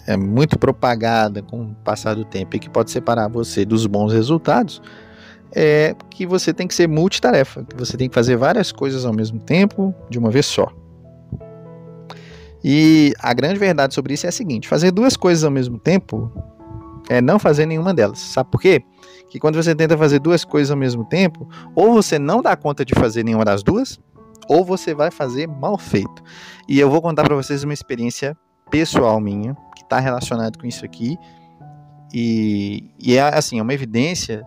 é 0.07 0.17
muito 0.17 0.57
propagada 0.57 1.41
com 1.41 1.61
o 1.61 1.75
passar 1.83 2.15
do 2.15 2.25
tempo 2.25 2.55
e 2.55 2.59
que 2.59 2.69
pode 2.69 2.91
separar 2.91 3.27
você 3.27 3.65
dos 3.65 3.85
bons 3.85 4.11
resultados 4.11 4.81
é 5.55 5.95
que 6.09 6.25
você 6.25 6.53
tem 6.53 6.67
que 6.67 6.75
ser 6.75 6.87
multitarefa, 6.87 7.63
que 7.63 7.75
você 7.75 7.97
tem 7.97 8.07
que 8.07 8.15
fazer 8.15 8.35
várias 8.35 8.71
coisas 8.71 9.05
ao 9.05 9.13
mesmo 9.13 9.39
tempo, 9.39 9.93
de 10.09 10.19
uma 10.19 10.29
vez 10.29 10.45
só. 10.45 10.71
E 12.63 13.13
a 13.19 13.33
grande 13.33 13.57
verdade 13.57 13.93
sobre 13.93 14.13
isso 14.13 14.25
é 14.25 14.29
a 14.29 14.31
seguinte: 14.31 14.67
fazer 14.67 14.91
duas 14.91 15.15
coisas 15.15 15.43
ao 15.43 15.51
mesmo 15.51 15.79
tempo 15.79 16.31
é 17.09 17.21
não 17.21 17.39
fazer 17.39 17.65
nenhuma 17.65 17.93
delas. 17.93 18.19
Sabe 18.19 18.51
por 18.51 18.61
quê? 18.61 18.83
Que 19.29 19.39
quando 19.39 19.55
você 19.55 19.73
tenta 19.73 19.97
fazer 19.97 20.19
duas 20.19 20.43
coisas 20.43 20.69
ao 20.71 20.77
mesmo 20.77 21.05
tempo, 21.05 21.47
ou 21.75 21.93
você 21.93 22.19
não 22.19 22.41
dá 22.41 22.55
conta 22.55 22.83
de 22.83 22.93
fazer 22.93 23.23
nenhuma 23.23 23.45
das 23.45 23.63
duas, 23.63 23.99
ou 24.47 24.65
você 24.65 24.93
vai 24.93 25.09
fazer 25.09 25.47
mal 25.47 25.77
feito. 25.77 26.23
E 26.67 26.79
eu 26.79 26.89
vou 26.89 27.01
contar 27.01 27.23
para 27.23 27.35
vocês 27.35 27.63
uma 27.63 27.73
experiência 27.73 28.35
pessoal 28.69 29.19
minha, 29.19 29.55
que 29.75 29.83
está 29.83 29.99
relacionada 29.99 30.57
com 30.59 30.67
isso 30.67 30.83
aqui. 30.83 31.17
E, 32.13 32.91
e 32.99 33.15
é 33.15 33.21
assim, 33.21 33.59
é 33.59 33.61
uma 33.61 33.73
evidência 33.73 34.45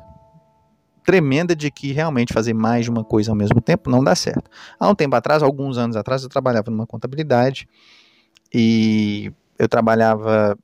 tremenda 1.05 1.55
de 1.55 1.71
que 1.71 1.93
realmente 1.93 2.33
fazer 2.33 2.55
mais 2.55 2.85
de 2.85 2.91
uma 2.91 3.05
coisa 3.05 3.31
ao 3.31 3.37
mesmo 3.37 3.61
tempo 3.61 3.91
não 3.91 4.03
dá 4.03 4.15
certo. 4.15 4.51
Há 4.79 4.89
um 4.89 4.95
tempo 4.95 5.15
atrás, 5.17 5.43
alguns 5.43 5.79
anos 5.79 5.97
atrás, 5.97 6.23
eu 6.23 6.29
trabalhava 6.29 6.71
numa 6.71 6.87
contabilidade 6.87 7.69
e 8.53 9.33
eu 9.59 9.69
trabalhava 9.69 10.57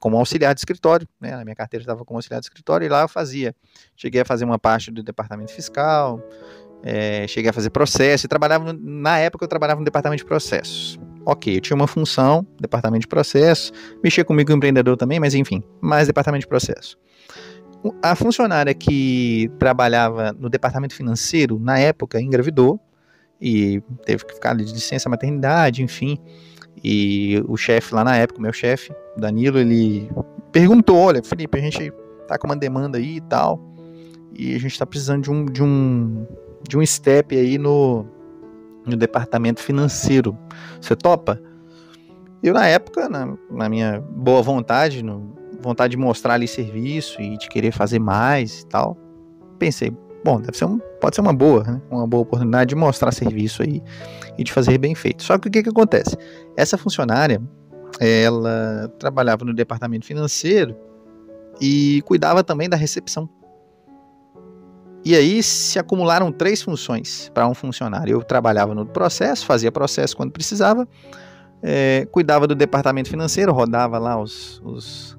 como 0.00 0.16
auxiliar 0.16 0.54
de 0.54 0.60
escritório, 0.60 1.08
né? 1.20 1.42
Minha 1.44 1.56
carteira 1.56 1.82
estava 1.82 2.04
como 2.04 2.18
auxiliar 2.18 2.40
de 2.40 2.46
escritório 2.46 2.84
e 2.84 2.88
lá 2.88 3.02
eu 3.02 3.08
fazia. 3.08 3.54
Cheguei 3.96 4.20
a 4.20 4.24
fazer 4.24 4.44
uma 4.44 4.58
parte 4.58 4.90
do 4.90 5.02
departamento 5.02 5.52
fiscal, 5.52 6.22
é, 6.82 7.26
cheguei 7.26 7.50
a 7.50 7.52
fazer 7.52 7.70
processo 7.70 8.26
e 8.26 8.28
trabalhava, 8.28 8.72
na 8.72 9.18
época 9.18 9.44
eu 9.44 9.48
trabalhava 9.48 9.80
no 9.80 9.84
departamento 9.84 10.22
de 10.22 10.26
processos. 10.26 10.98
Ok, 11.26 11.56
eu 11.56 11.60
tinha 11.60 11.74
uma 11.74 11.86
função, 11.86 12.46
departamento 12.60 13.02
de 13.02 13.08
processo, 13.08 13.72
mexia 14.02 14.24
comigo 14.24 14.52
empreendedor 14.52 14.96
também, 14.96 15.20
mas 15.20 15.34
enfim, 15.34 15.62
mais 15.80 16.06
departamento 16.06 16.42
de 16.42 16.48
processo 16.48 16.96
a 18.02 18.14
funcionária 18.14 18.74
que 18.74 19.50
trabalhava 19.58 20.32
no 20.32 20.48
departamento 20.48 20.94
financeiro, 20.94 21.58
na 21.58 21.78
época, 21.78 22.20
engravidou 22.20 22.80
e 23.40 23.80
teve 24.04 24.24
que 24.24 24.34
ficar 24.34 24.56
de 24.56 24.64
licença 24.64 25.08
maternidade, 25.08 25.82
enfim. 25.82 26.18
E 26.82 27.42
o 27.46 27.56
chefe 27.56 27.94
lá 27.94 28.04
na 28.04 28.16
época, 28.16 28.40
meu 28.40 28.52
chefe, 28.52 28.92
Danilo, 29.16 29.58
ele 29.58 30.10
perguntou: 30.52 30.96
Olha, 30.96 31.22
Felipe, 31.22 31.58
a 31.58 31.60
gente 31.60 31.92
tá 32.26 32.38
com 32.38 32.46
uma 32.46 32.56
demanda 32.56 32.98
aí 32.98 33.16
e 33.16 33.20
tal, 33.20 33.60
e 34.32 34.54
a 34.54 34.58
gente 34.58 34.78
tá 34.78 34.86
precisando 34.86 35.22
de 35.22 35.30
um, 35.30 35.44
de 35.44 35.62
um, 35.62 36.26
de 36.68 36.78
um 36.78 36.84
step 36.84 37.36
aí 37.36 37.58
no, 37.58 38.06
no 38.86 38.96
departamento 38.96 39.60
financeiro. 39.60 40.36
Você 40.80 40.94
topa? 40.94 41.40
Eu, 42.42 42.54
na 42.54 42.66
época, 42.66 43.08
na, 43.08 43.36
na 43.50 43.68
minha 43.68 44.00
boa 44.00 44.42
vontade, 44.42 45.02
no, 45.02 45.34
vontade 45.60 45.92
de 45.92 45.96
mostrar 45.96 46.34
ali 46.34 46.48
serviço 46.48 47.20
e 47.20 47.36
de 47.36 47.48
querer 47.48 47.72
fazer 47.72 47.98
mais 47.98 48.60
e 48.60 48.66
tal. 48.66 48.96
Pensei, 49.58 49.92
bom, 50.24 50.40
deve 50.40 50.56
ser 50.56 50.64
um, 50.64 50.78
pode 51.00 51.16
ser 51.16 51.20
uma 51.20 51.32
boa, 51.32 51.62
né? 51.64 51.82
uma 51.90 52.06
boa 52.06 52.22
oportunidade 52.22 52.68
de 52.68 52.74
mostrar 52.74 53.12
serviço 53.12 53.62
aí 53.62 53.82
e 54.36 54.44
de 54.44 54.52
fazer 54.52 54.78
bem 54.78 54.94
feito. 54.94 55.22
Só 55.22 55.38
que 55.38 55.48
o 55.48 55.50
que, 55.50 55.62
que 55.62 55.68
acontece? 55.68 56.16
Essa 56.56 56.78
funcionária, 56.78 57.42
ela 58.00 58.92
trabalhava 58.98 59.44
no 59.44 59.52
departamento 59.52 60.06
financeiro 60.06 60.76
e 61.60 62.02
cuidava 62.06 62.44
também 62.44 62.68
da 62.68 62.76
recepção. 62.76 63.28
E 65.04 65.14
aí 65.14 65.42
se 65.42 65.78
acumularam 65.78 66.30
três 66.30 66.60
funções 66.62 67.30
para 67.32 67.48
um 67.48 67.54
funcionário. 67.54 68.12
Eu 68.12 68.22
trabalhava 68.22 68.74
no 68.74 68.84
processo, 68.84 69.46
fazia 69.46 69.72
processo 69.72 70.16
quando 70.16 70.32
precisava, 70.32 70.86
é, 71.62 72.06
cuidava 72.10 72.46
do 72.46 72.54
departamento 72.54 73.08
financeiro, 73.08 73.52
rodava 73.52 73.98
lá 73.98 74.20
os, 74.20 74.60
os 74.64 75.17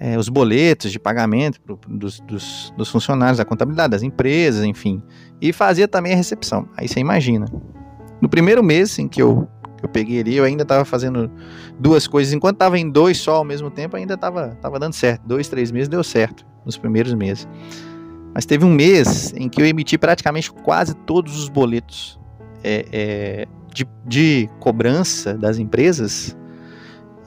é, 0.00 0.16
os 0.16 0.28
boletos 0.28 0.92
de 0.92 0.98
pagamento 0.98 1.60
pro, 1.60 1.78
dos, 1.88 2.20
dos, 2.20 2.72
dos, 2.76 2.88
funcionários 2.88 3.38
da 3.38 3.44
contabilidade, 3.44 3.90
das 3.90 4.02
empresas, 4.02 4.64
enfim. 4.64 5.02
E 5.40 5.52
fazia 5.52 5.88
também 5.88 6.12
a 6.12 6.16
recepção. 6.16 6.68
Aí 6.76 6.88
você 6.88 7.00
imagina. 7.00 7.46
No 8.20 8.28
primeiro 8.28 8.62
mês 8.62 8.98
em 8.98 9.08
que 9.08 9.20
eu, 9.20 9.48
eu 9.82 9.88
peguei 9.88 10.20
ali, 10.20 10.36
eu 10.36 10.44
ainda 10.44 10.62
estava 10.62 10.84
fazendo 10.84 11.30
duas 11.78 12.06
coisas. 12.06 12.32
Enquanto 12.32 12.56
estava 12.56 12.78
em 12.78 12.88
dois 12.88 13.18
só 13.18 13.36
ao 13.36 13.44
mesmo 13.44 13.70
tempo, 13.70 13.96
ainda 13.96 14.14
estava 14.14 14.56
tava 14.60 14.78
dando 14.78 14.92
certo. 14.92 15.22
Dois, 15.26 15.48
três 15.48 15.70
meses 15.70 15.88
deu 15.88 16.04
certo 16.04 16.46
nos 16.64 16.76
primeiros 16.76 17.14
meses. 17.14 17.48
Mas 18.34 18.46
teve 18.46 18.64
um 18.64 18.72
mês 18.72 19.32
em 19.36 19.48
que 19.48 19.60
eu 19.60 19.66
emiti 19.66 19.98
praticamente 19.98 20.52
quase 20.52 20.94
todos 20.94 21.36
os 21.36 21.48
boletos 21.48 22.20
é, 22.62 22.84
é, 22.92 23.46
de, 23.72 23.86
de 24.06 24.48
cobrança 24.60 25.34
das 25.34 25.58
empresas 25.58 26.36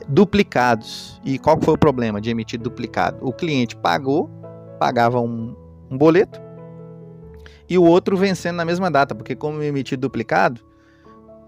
duplicados. 0.07 1.19
E 1.23 1.37
qual 1.39 1.59
foi 1.61 1.73
o 1.73 1.77
problema 1.77 2.19
de 2.21 2.29
emitir 2.29 2.59
duplicado? 2.59 3.17
O 3.21 3.33
cliente 3.33 3.75
pagou, 3.75 4.29
pagava 4.79 5.19
um, 5.19 5.55
um 5.89 5.97
boleto, 5.97 6.41
e 7.71 7.77
o 7.77 7.83
outro 7.83 8.17
vencendo 8.17 8.57
na 8.57 8.65
mesma 8.65 8.91
data, 8.91 9.15
porque 9.15 9.33
como 9.33 9.63
emitir 9.63 9.97
duplicado, 9.97 10.61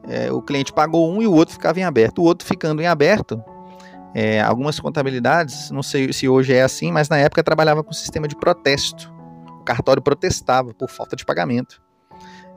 é, 0.07 0.31
o 0.31 0.41
cliente 0.41 0.71
pagou 0.71 1.11
um 1.11 1.21
e 1.21 1.27
o 1.27 1.33
outro 1.33 1.53
ficava 1.53 1.79
em 1.79 1.83
aberto. 1.83 2.19
O 2.19 2.23
outro 2.23 2.47
ficando 2.47 2.81
em 2.81 2.87
aberto, 2.87 3.43
é, 4.15 4.39
algumas 4.39 4.79
contabilidades, 4.79 5.69
não 5.69 5.83
sei 5.83 6.13
se 6.13 6.29
hoje 6.29 6.53
é 6.53 6.61
assim, 6.61 6.93
mas 6.93 7.09
na 7.09 7.17
época 7.17 7.43
trabalhava 7.43 7.83
com 7.83 7.91
sistema 7.91 8.25
de 8.25 8.37
protesto. 8.37 9.13
O 9.59 9.63
cartório 9.65 10.01
protestava 10.01 10.73
por 10.73 10.89
falta 10.89 11.15
de 11.15 11.25
pagamento. 11.25 11.81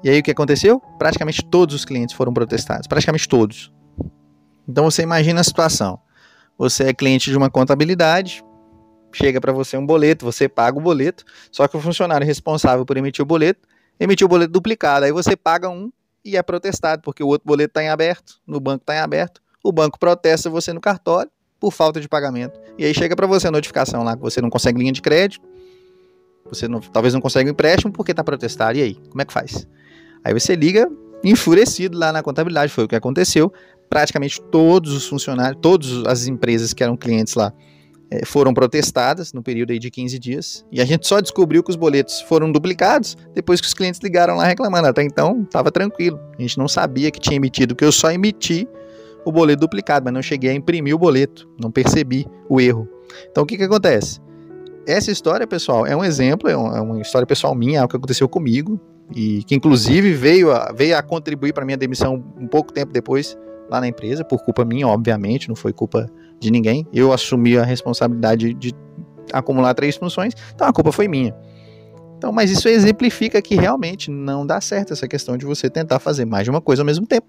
E 0.05 0.11
aí 0.11 0.21
o 0.21 0.23
que 0.23 0.31
aconteceu? 0.31 0.81
Praticamente 0.99 1.45
todos 1.45 1.75
os 1.75 1.85
clientes 1.85 2.15
foram 2.15 2.33
protestados, 2.33 2.87
praticamente 2.87 3.29
todos. 3.29 3.73
Então 4.69 4.85
você 4.85 5.03
imagina 5.03 5.41
a 5.41 5.45
situação. 5.45 5.99
Você 6.59 6.85
é 6.85 6.95
cliente 6.95 7.31
de 7.31 7.37
uma 7.37 7.51
contabilidade, 7.51 8.43
chega 9.13 9.41
para 9.41 9.53
você 9.53 9.77
um 9.77 9.85
boleto, 9.85 10.25
você 10.25 10.49
paga 10.49 10.79
o 10.79 10.81
boleto, 10.81 11.25
só 11.51 11.69
que 11.69 11.77
o 11.77 11.81
funcionário 11.81 12.27
responsável 12.27 12.85
por 12.85 12.97
emitir 12.97 13.23
o 13.23 13.27
boleto 13.27 13.69
emitiu 13.99 14.27
o 14.27 14.29
boleto 14.29 14.53
duplicado. 14.53 15.05
Aí 15.05 15.13
você 15.13 15.37
paga 15.37 15.69
um 15.69 15.91
e 16.25 16.37
é 16.37 16.43
protestado, 16.43 17.03
porque 17.03 17.23
o 17.23 17.27
outro 17.27 17.47
boleto 17.47 17.71
está 17.71 17.83
em 17.83 17.89
aberto, 17.89 18.41
no 18.47 18.59
banco 18.59 18.83
está 18.83 18.95
em 18.95 18.99
aberto, 18.99 19.41
o 19.63 19.71
banco 19.71 19.99
protesta 19.99 20.51
você 20.51 20.73
no 20.73 20.81
cartório 20.81 21.31
por 21.61 21.73
falta 21.73 22.01
de 22.01 22.09
pagamento. 22.09 22.59
E 22.77 22.85
aí 22.85 22.93
chega 22.95 23.15
para 23.15 23.27
você 23.27 23.49
a 23.49 23.51
notificação 23.51 24.03
lá 24.03 24.17
que 24.17 24.23
você 24.23 24.41
não 24.41 24.51
consegue 24.51 24.79
linha 24.79 24.93
de 24.93 25.01
crédito, 25.01 25.47
você 26.45 26.69
não, 26.69 26.81
talvez 26.81 27.15
não 27.15 27.21
consegue 27.21 27.49
um 27.49 27.53
empréstimo 27.53 27.93
porque 27.93 28.13
está 28.13 28.23
protestado. 28.23 28.79
E 28.79 28.83
aí, 28.83 28.95
como 28.95 29.23
é 29.23 29.25
que 29.25 29.33
faz? 29.33 29.67
Aí 30.25 30.33
você 30.33 30.55
liga 30.55 30.91
enfurecido 31.25 31.99
lá 31.99 32.13
na 32.13 32.23
contabilidade, 32.23 32.73
foi 32.73 32.85
o 32.85 32.89
que 32.89 32.95
aconteceu 32.95 33.53
praticamente 33.88 34.40
todos 34.51 34.92
os 34.92 35.07
funcionários, 35.07 35.59
todas 35.61 36.05
as 36.07 36.27
empresas 36.27 36.72
que 36.72 36.83
eram 36.83 36.96
clientes 36.96 37.35
lá 37.35 37.53
é, 38.11 38.25
foram 38.25 38.55
protestadas 38.55 39.33
no 39.33 39.42
período 39.42 39.72
aí 39.72 39.79
de 39.79 39.90
15 39.90 40.18
dias. 40.18 40.66
E 40.70 40.81
a 40.81 40.85
gente 40.85 41.07
só 41.07 41.20
descobriu 41.20 41.62
que 41.62 41.70
os 41.70 41.77
boletos 41.77 42.20
foram 42.22 42.51
duplicados 42.51 43.16
depois 43.35 43.61
que 43.61 43.66
os 43.66 43.75
clientes 43.75 44.01
ligaram 44.03 44.37
lá 44.37 44.44
reclamando. 44.44 44.88
Até 44.88 45.03
então 45.03 45.42
estava 45.42 45.70
tranquilo. 45.70 46.18
A 46.38 46.42
gente 46.42 46.59
não 46.59 46.68
sabia 46.68 47.11
que 47.11 47.20
tinha 47.20 47.37
emitido, 47.37 47.75
que 47.75 47.85
eu 47.85 47.92
só 47.92 48.11
emiti 48.11 48.68
o 49.25 49.33
boleto 49.33 49.61
duplicado, 49.61 50.05
mas 50.05 50.14
não 50.14 50.22
cheguei 50.22 50.51
a 50.51 50.55
imprimir 50.55 50.94
o 50.94 50.99
boleto, 50.99 51.49
não 51.61 51.70
percebi 51.70 52.27
o 52.49 52.61
erro. 52.61 52.88
Então 53.31 53.42
o 53.42 53.46
que, 53.46 53.57
que 53.57 53.64
acontece? 53.64 54.20
essa 54.87 55.11
história, 55.11 55.46
pessoal, 55.46 55.85
é 55.85 55.96
um 55.96 56.05
exemplo, 56.05 56.49
é, 56.49 56.53
é 56.53 56.57
uma 56.57 57.01
história 57.01 57.27
pessoal 57.27 57.55
minha, 57.55 57.81
algo 57.81 57.90
que 57.90 57.96
aconteceu 57.96 58.29
comigo 58.29 58.81
e 59.14 59.42
que 59.44 59.55
inclusive 59.55 60.14
veio 60.14 60.53
a, 60.53 60.72
veio 60.72 60.96
a 60.96 61.03
contribuir 61.03 61.53
para 61.53 61.64
minha 61.64 61.77
demissão 61.77 62.25
um 62.38 62.46
pouco 62.46 62.72
tempo 62.72 62.92
depois 62.92 63.37
lá 63.69 63.81
na 63.81 63.89
empresa, 63.89 64.25
por 64.25 64.43
culpa 64.43 64.65
minha, 64.65 64.87
obviamente, 64.87 65.49
não 65.49 65.57
foi 65.57 65.73
culpa 65.73 66.07
de 66.41 66.51
ninguém. 66.51 66.87
Eu 66.93 67.13
assumi 67.13 67.57
a 67.57 67.65
responsabilidade 67.65 68.55
de 68.55 68.73
acumular 69.33 69.75
três 69.75 69.97
funções, 69.97 70.35
então 70.55 70.67
a 70.67 70.73
culpa 70.73 70.93
foi 70.93 71.09
minha. 71.09 71.35
Então, 72.17 72.33
mas 72.33 72.51
isso 72.51 72.69
exemplifica 72.69 73.43
que 73.43 73.55
realmente 73.55 74.11
não 74.11 74.47
dá 74.47 74.61
certo 74.61 74.93
essa 74.93 75.07
questão 75.07 75.37
de 75.37 75.45
você 75.45 75.69
tentar 75.69 75.99
fazer 75.99 76.25
mais 76.25 76.45
de 76.45 76.51
uma 76.51 76.61
coisa 76.61 76.83
ao 76.83 76.87
mesmo 76.87 77.07
tempo. 77.07 77.27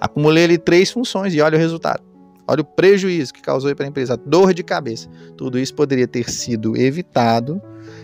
Acumulei 0.00 0.44
ali 0.44 0.58
três 0.58 0.90
funções 0.90 1.34
e 1.34 1.40
olha 1.40 1.56
o 1.56 1.60
resultado. 1.60 2.02
Olha 2.48 2.60
o 2.60 2.64
prejuízo 2.64 3.32
que 3.32 3.42
causou 3.42 3.74
para 3.74 3.86
a 3.86 3.88
empresa, 3.88 4.14
a 4.14 4.16
dor 4.16 4.54
de 4.54 4.62
cabeça. 4.62 5.08
Tudo 5.36 5.58
isso 5.58 5.74
poderia 5.74 6.06
ter 6.06 6.30
sido 6.30 6.76
evitado 6.76 7.60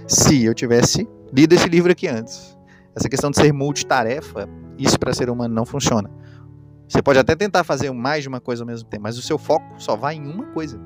se 0.07 0.45
eu 0.45 0.55
tivesse 0.55 1.09
lido 1.33 1.55
esse 1.55 1.69
livro 1.69 1.93
aqui 1.93 2.09
antes. 2.09 2.57
Essa 2.97 3.09
questão 3.09 3.31
de 3.31 3.37
ser 3.37 3.53
multitarefa, 3.53 4.49
isso 4.79 4.99
para 4.99 5.15
ser 5.15 5.31
humano 5.31 5.55
não 5.55 5.65
funciona. 5.65 6.11
Você 6.93 7.01
pode 7.01 7.19
até 7.19 7.35
tentar 7.35 7.65
fazer 7.65 7.91
mais 7.91 8.23
de 8.23 8.29
uma 8.29 8.39
coisa 8.39 8.65
ao 8.65 8.67
mesmo 8.67 8.87
tempo, 8.87 9.05
mas 9.05 9.17
o 9.17 9.23
seu 9.23 9.39
foco 9.39 9.65
só 9.79 9.97
vai 9.97 10.17
em 10.17 10.27
uma 10.27 10.45
coisa. 10.49 10.79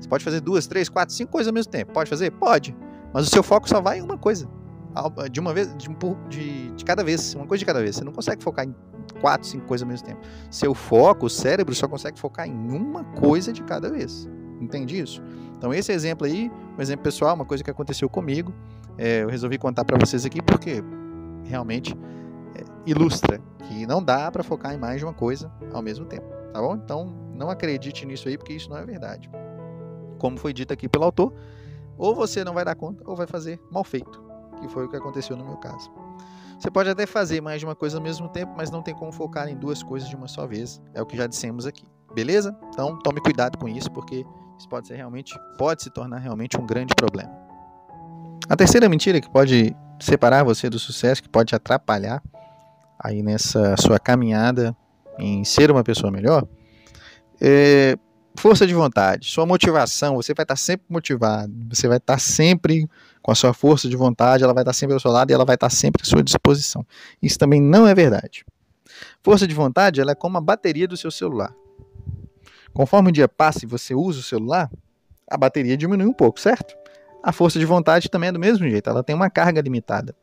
Você 0.00 0.08
pode 0.08 0.24
fazer 0.24 0.40
duas, 0.40 0.66
três, 0.66 0.88
quatro, 0.88 1.14
cinco 1.14 1.30
coisas 1.30 1.48
ao 1.48 1.52
mesmo 1.52 1.70
tempo. 1.70 1.92
Pode 1.92 2.08
fazer? 2.08 2.30
Pode. 2.30 2.74
Mas 3.12 3.26
o 3.26 3.30
seu 3.30 3.42
foco 3.42 3.68
só 3.68 3.78
vai 3.78 3.98
em 3.98 4.00
uma 4.00 4.16
coisa. 4.16 4.48
De 5.30 5.38
uma 5.38 5.52
vez, 5.52 5.68
de, 5.76 5.90
de, 6.30 6.70
de 6.70 6.82
cada 6.82 7.04
vez, 7.04 7.34
uma 7.34 7.46
coisa 7.46 7.58
de 7.58 7.66
cada 7.66 7.82
vez. 7.82 7.94
Você 7.94 8.02
não 8.02 8.10
consegue 8.10 8.42
focar 8.42 8.66
em 8.66 8.74
quatro, 9.20 9.46
cinco 9.46 9.66
coisas 9.66 9.82
ao 9.82 9.88
mesmo 9.90 10.06
tempo. 10.06 10.22
Seu 10.50 10.74
foco, 10.74 11.26
o 11.26 11.30
cérebro, 11.30 11.74
só 11.74 11.86
consegue 11.86 12.18
focar 12.18 12.48
em 12.48 12.70
uma 12.70 13.04
coisa 13.04 13.52
de 13.52 13.62
cada 13.62 13.90
vez. 13.90 14.26
Entende 14.62 14.98
isso? 14.98 15.22
Então, 15.58 15.74
esse 15.74 15.92
exemplo 15.92 16.26
aí, 16.26 16.50
um 16.78 16.80
exemplo 16.80 17.02
pessoal, 17.02 17.34
uma 17.34 17.44
coisa 17.44 17.62
que 17.62 17.70
aconteceu 17.70 18.08
comigo, 18.08 18.50
é, 18.96 19.24
eu 19.24 19.28
resolvi 19.28 19.58
contar 19.58 19.84
para 19.84 19.98
vocês 19.98 20.24
aqui 20.24 20.40
porque 20.40 20.82
realmente 21.44 21.94
ilustra 22.86 23.40
que 23.66 23.86
não 23.86 24.02
dá 24.02 24.30
para 24.30 24.42
focar 24.42 24.74
em 24.74 24.78
mais 24.78 24.98
de 24.98 25.04
uma 25.04 25.14
coisa 25.14 25.50
ao 25.72 25.82
mesmo 25.82 26.06
tempo, 26.06 26.26
tá 26.52 26.60
bom? 26.60 26.74
Então, 26.74 27.06
não 27.34 27.50
acredite 27.50 28.04
nisso 28.06 28.28
aí, 28.28 28.36
porque 28.36 28.52
isso 28.52 28.68
não 28.68 28.76
é 28.76 28.84
verdade. 28.84 29.30
Como 30.18 30.36
foi 30.38 30.52
dito 30.52 30.72
aqui 30.72 30.88
pelo 30.88 31.04
autor, 31.04 31.32
ou 31.96 32.14
você 32.14 32.44
não 32.44 32.54
vai 32.54 32.64
dar 32.64 32.74
conta, 32.74 33.02
ou 33.06 33.14
vai 33.14 33.26
fazer 33.26 33.60
mal 33.70 33.84
feito, 33.84 34.22
que 34.60 34.68
foi 34.68 34.84
o 34.84 34.88
que 34.88 34.96
aconteceu 34.96 35.36
no 35.36 35.44
meu 35.44 35.56
caso. 35.56 35.90
Você 36.58 36.70
pode 36.70 36.90
até 36.90 37.06
fazer 37.06 37.40
mais 37.40 37.60
de 37.60 37.64
uma 37.64 37.74
coisa 37.74 37.96
ao 37.96 38.02
mesmo 38.02 38.28
tempo, 38.28 38.52
mas 38.54 38.70
não 38.70 38.82
tem 38.82 38.94
como 38.94 39.10
focar 39.10 39.48
em 39.48 39.56
duas 39.56 39.82
coisas 39.82 40.08
de 40.08 40.14
uma 40.14 40.28
só 40.28 40.46
vez. 40.46 40.80
É 40.92 41.00
o 41.00 41.06
que 41.06 41.16
já 41.16 41.26
dissemos 41.26 41.64
aqui. 41.64 41.84
Beleza? 42.14 42.54
Então 42.68 42.98
tome 42.98 43.20
cuidado 43.20 43.56
com 43.56 43.66
isso, 43.66 43.90
porque 43.90 44.26
isso 44.58 44.68
pode 44.68 44.86
ser 44.86 44.96
realmente, 44.96 45.34
pode 45.56 45.82
se 45.82 45.88
tornar 45.88 46.18
realmente 46.18 46.60
um 46.60 46.66
grande 46.66 46.94
problema. 46.94 47.32
A 48.46 48.56
terceira 48.56 48.90
mentira 48.90 49.20
que 49.22 49.30
pode 49.30 49.74
separar 49.98 50.44
você 50.44 50.68
do 50.68 50.78
sucesso, 50.78 51.22
que 51.22 51.28
pode 51.30 51.48
te 51.48 51.54
atrapalhar 51.54 52.22
aí 53.02 53.22
nessa 53.22 53.76
sua 53.76 53.98
caminhada 53.98 54.76
em 55.18 55.44
ser 55.44 55.70
uma 55.70 55.82
pessoa 55.82 56.10
melhor, 56.10 56.46
é 57.40 57.96
força 58.36 58.66
de 58.66 58.72
vontade, 58.72 59.28
sua 59.28 59.44
motivação, 59.44 60.16
você 60.16 60.32
vai 60.32 60.44
estar 60.44 60.56
sempre 60.56 60.86
motivado, 60.88 61.52
você 61.68 61.88
vai 61.88 61.98
estar 61.98 62.18
sempre 62.18 62.88
com 63.20 63.30
a 63.30 63.34
sua 63.34 63.52
força 63.52 63.88
de 63.88 63.96
vontade, 63.96 64.44
ela 64.44 64.54
vai 64.54 64.62
estar 64.62 64.72
sempre 64.72 64.94
ao 64.94 65.00
seu 65.00 65.10
lado 65.10 65.30
e 65.30 65.34
ela 65.34 65.44
vai 65.44 65.56
estar 65.56 65.70
sempre 65.70 66.02
à 66.02 66.06
sua 66.06 66.22
disposição. 66.22 66.86
Isso 67.20 67.38
também 67.38 67.60
não 67.60 67.86
é 67.86 67.94
verdade. 67.94 68.44
Força 69.22 69.46
de 69.46 69.54
vontade, 69.54 70.00
ela 70.00 70.12
é 70.12 70.14
como 70.14 70.38
a 70.38 70.40
bateria 70.40 70.88
do 70.88 70.96
seu 70.96 71.10
celular. 71.10 71.52
Conforme 72.72 73.10
o 73.10 73.12
dia 73.12 73.28
passa 73.28 73.64
e 73.64 73.68
você 73.68 73.94
usa 73.94 74.20
o 74.20 74.22
celular, 74.22 74.70
a 75.28 75.36
bateria 75.36 75.76
diminui 75.76 76.06
um 76.06 76.12
pouco, 76.12 76.40
certo? 76.40 76.74
A 77.22 77.32
força 77.32 77.58
de 77.58 77.66
vontade 77.66 78.08
também 78.08 78.28
é 78.30 78.32
do 78.32 78.38
mesmo 78.38 78.66
jeito, 78.68 78.88
ela 78.88 79.02
tem 79.02 79.14
uma 79.14 79.28
carga 79.28 79.60
limitada. 79.60 80.14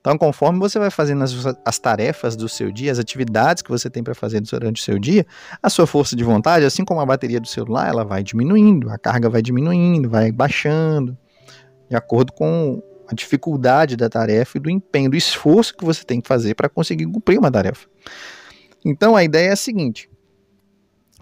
Então, 0.00 0.16
conforme 0.16 0.58
você 0.58 0.78
vai 0.78 0.90
fazendo 0.90 1.24
as, 1.24 1.34
as 1.64 1.78
tarefas 1.78 2.36
do 2.36 2.48
seu 2.48 2.70
dia, 2.70 2.92
as 2.92 2.98
atividades 2.98 3.62
que 3.62 3.70
você 3.70 3.90
tem 3.90 4.02
para 4.02 4.14
fazer 4.14 4.40
durante 4.40 4.80
o 4.80 4.84
seu 4.84 4.98
dia, 4.98 5.26
a 5.62 5.68
sua 5.68 5.86
força 5.86 6.14
de 6.14 6.22
vontade, 6.22 6.64
assim 6.64 6.84
como 6.84 7.00
a 7.00 7.06
bateria 7.06 7.40
do 7.40 7.48
celular, 7.48 7.88
ela 7.88 8.04
vai 8.04 8.22
diminuindo, 8.22 8.90
a 8.90 8.98
carga 8.98 9.28
vai 9.28 9.42
diminuindo, 9.42 10.08
vai 10.08 10.30
baixando, 10.30 11.16
de 11.88 11.96
acordo 11.96 12.32
com 12.32 12.82
a 13.08 13.14
dificuldade 13.14 13.96
da 13.96 14.08
tarefa 14.08 14.58
e 14.58 14.60
do 14.60 14.70
empenho, 14.70 15.10
do 15.10 15.16
esforço 15.16 15.76
que 15.76 15.84
você 15.84 16.04
tem 16.04 16.20
que 16.20 16.28
fazer 16.28 16.54
para 16.54 16.68
conseguir 16.68 17.06
cumprir 17.06 17.38
uma 17.38 17.50
tarefa. 17.50 17.88
Então, 18.84 19.16
a 19.16 19.24
ideia 19.24 19.50
é 19.50 19.52
a 19.52 19.56
seguinte: 19.56 20.08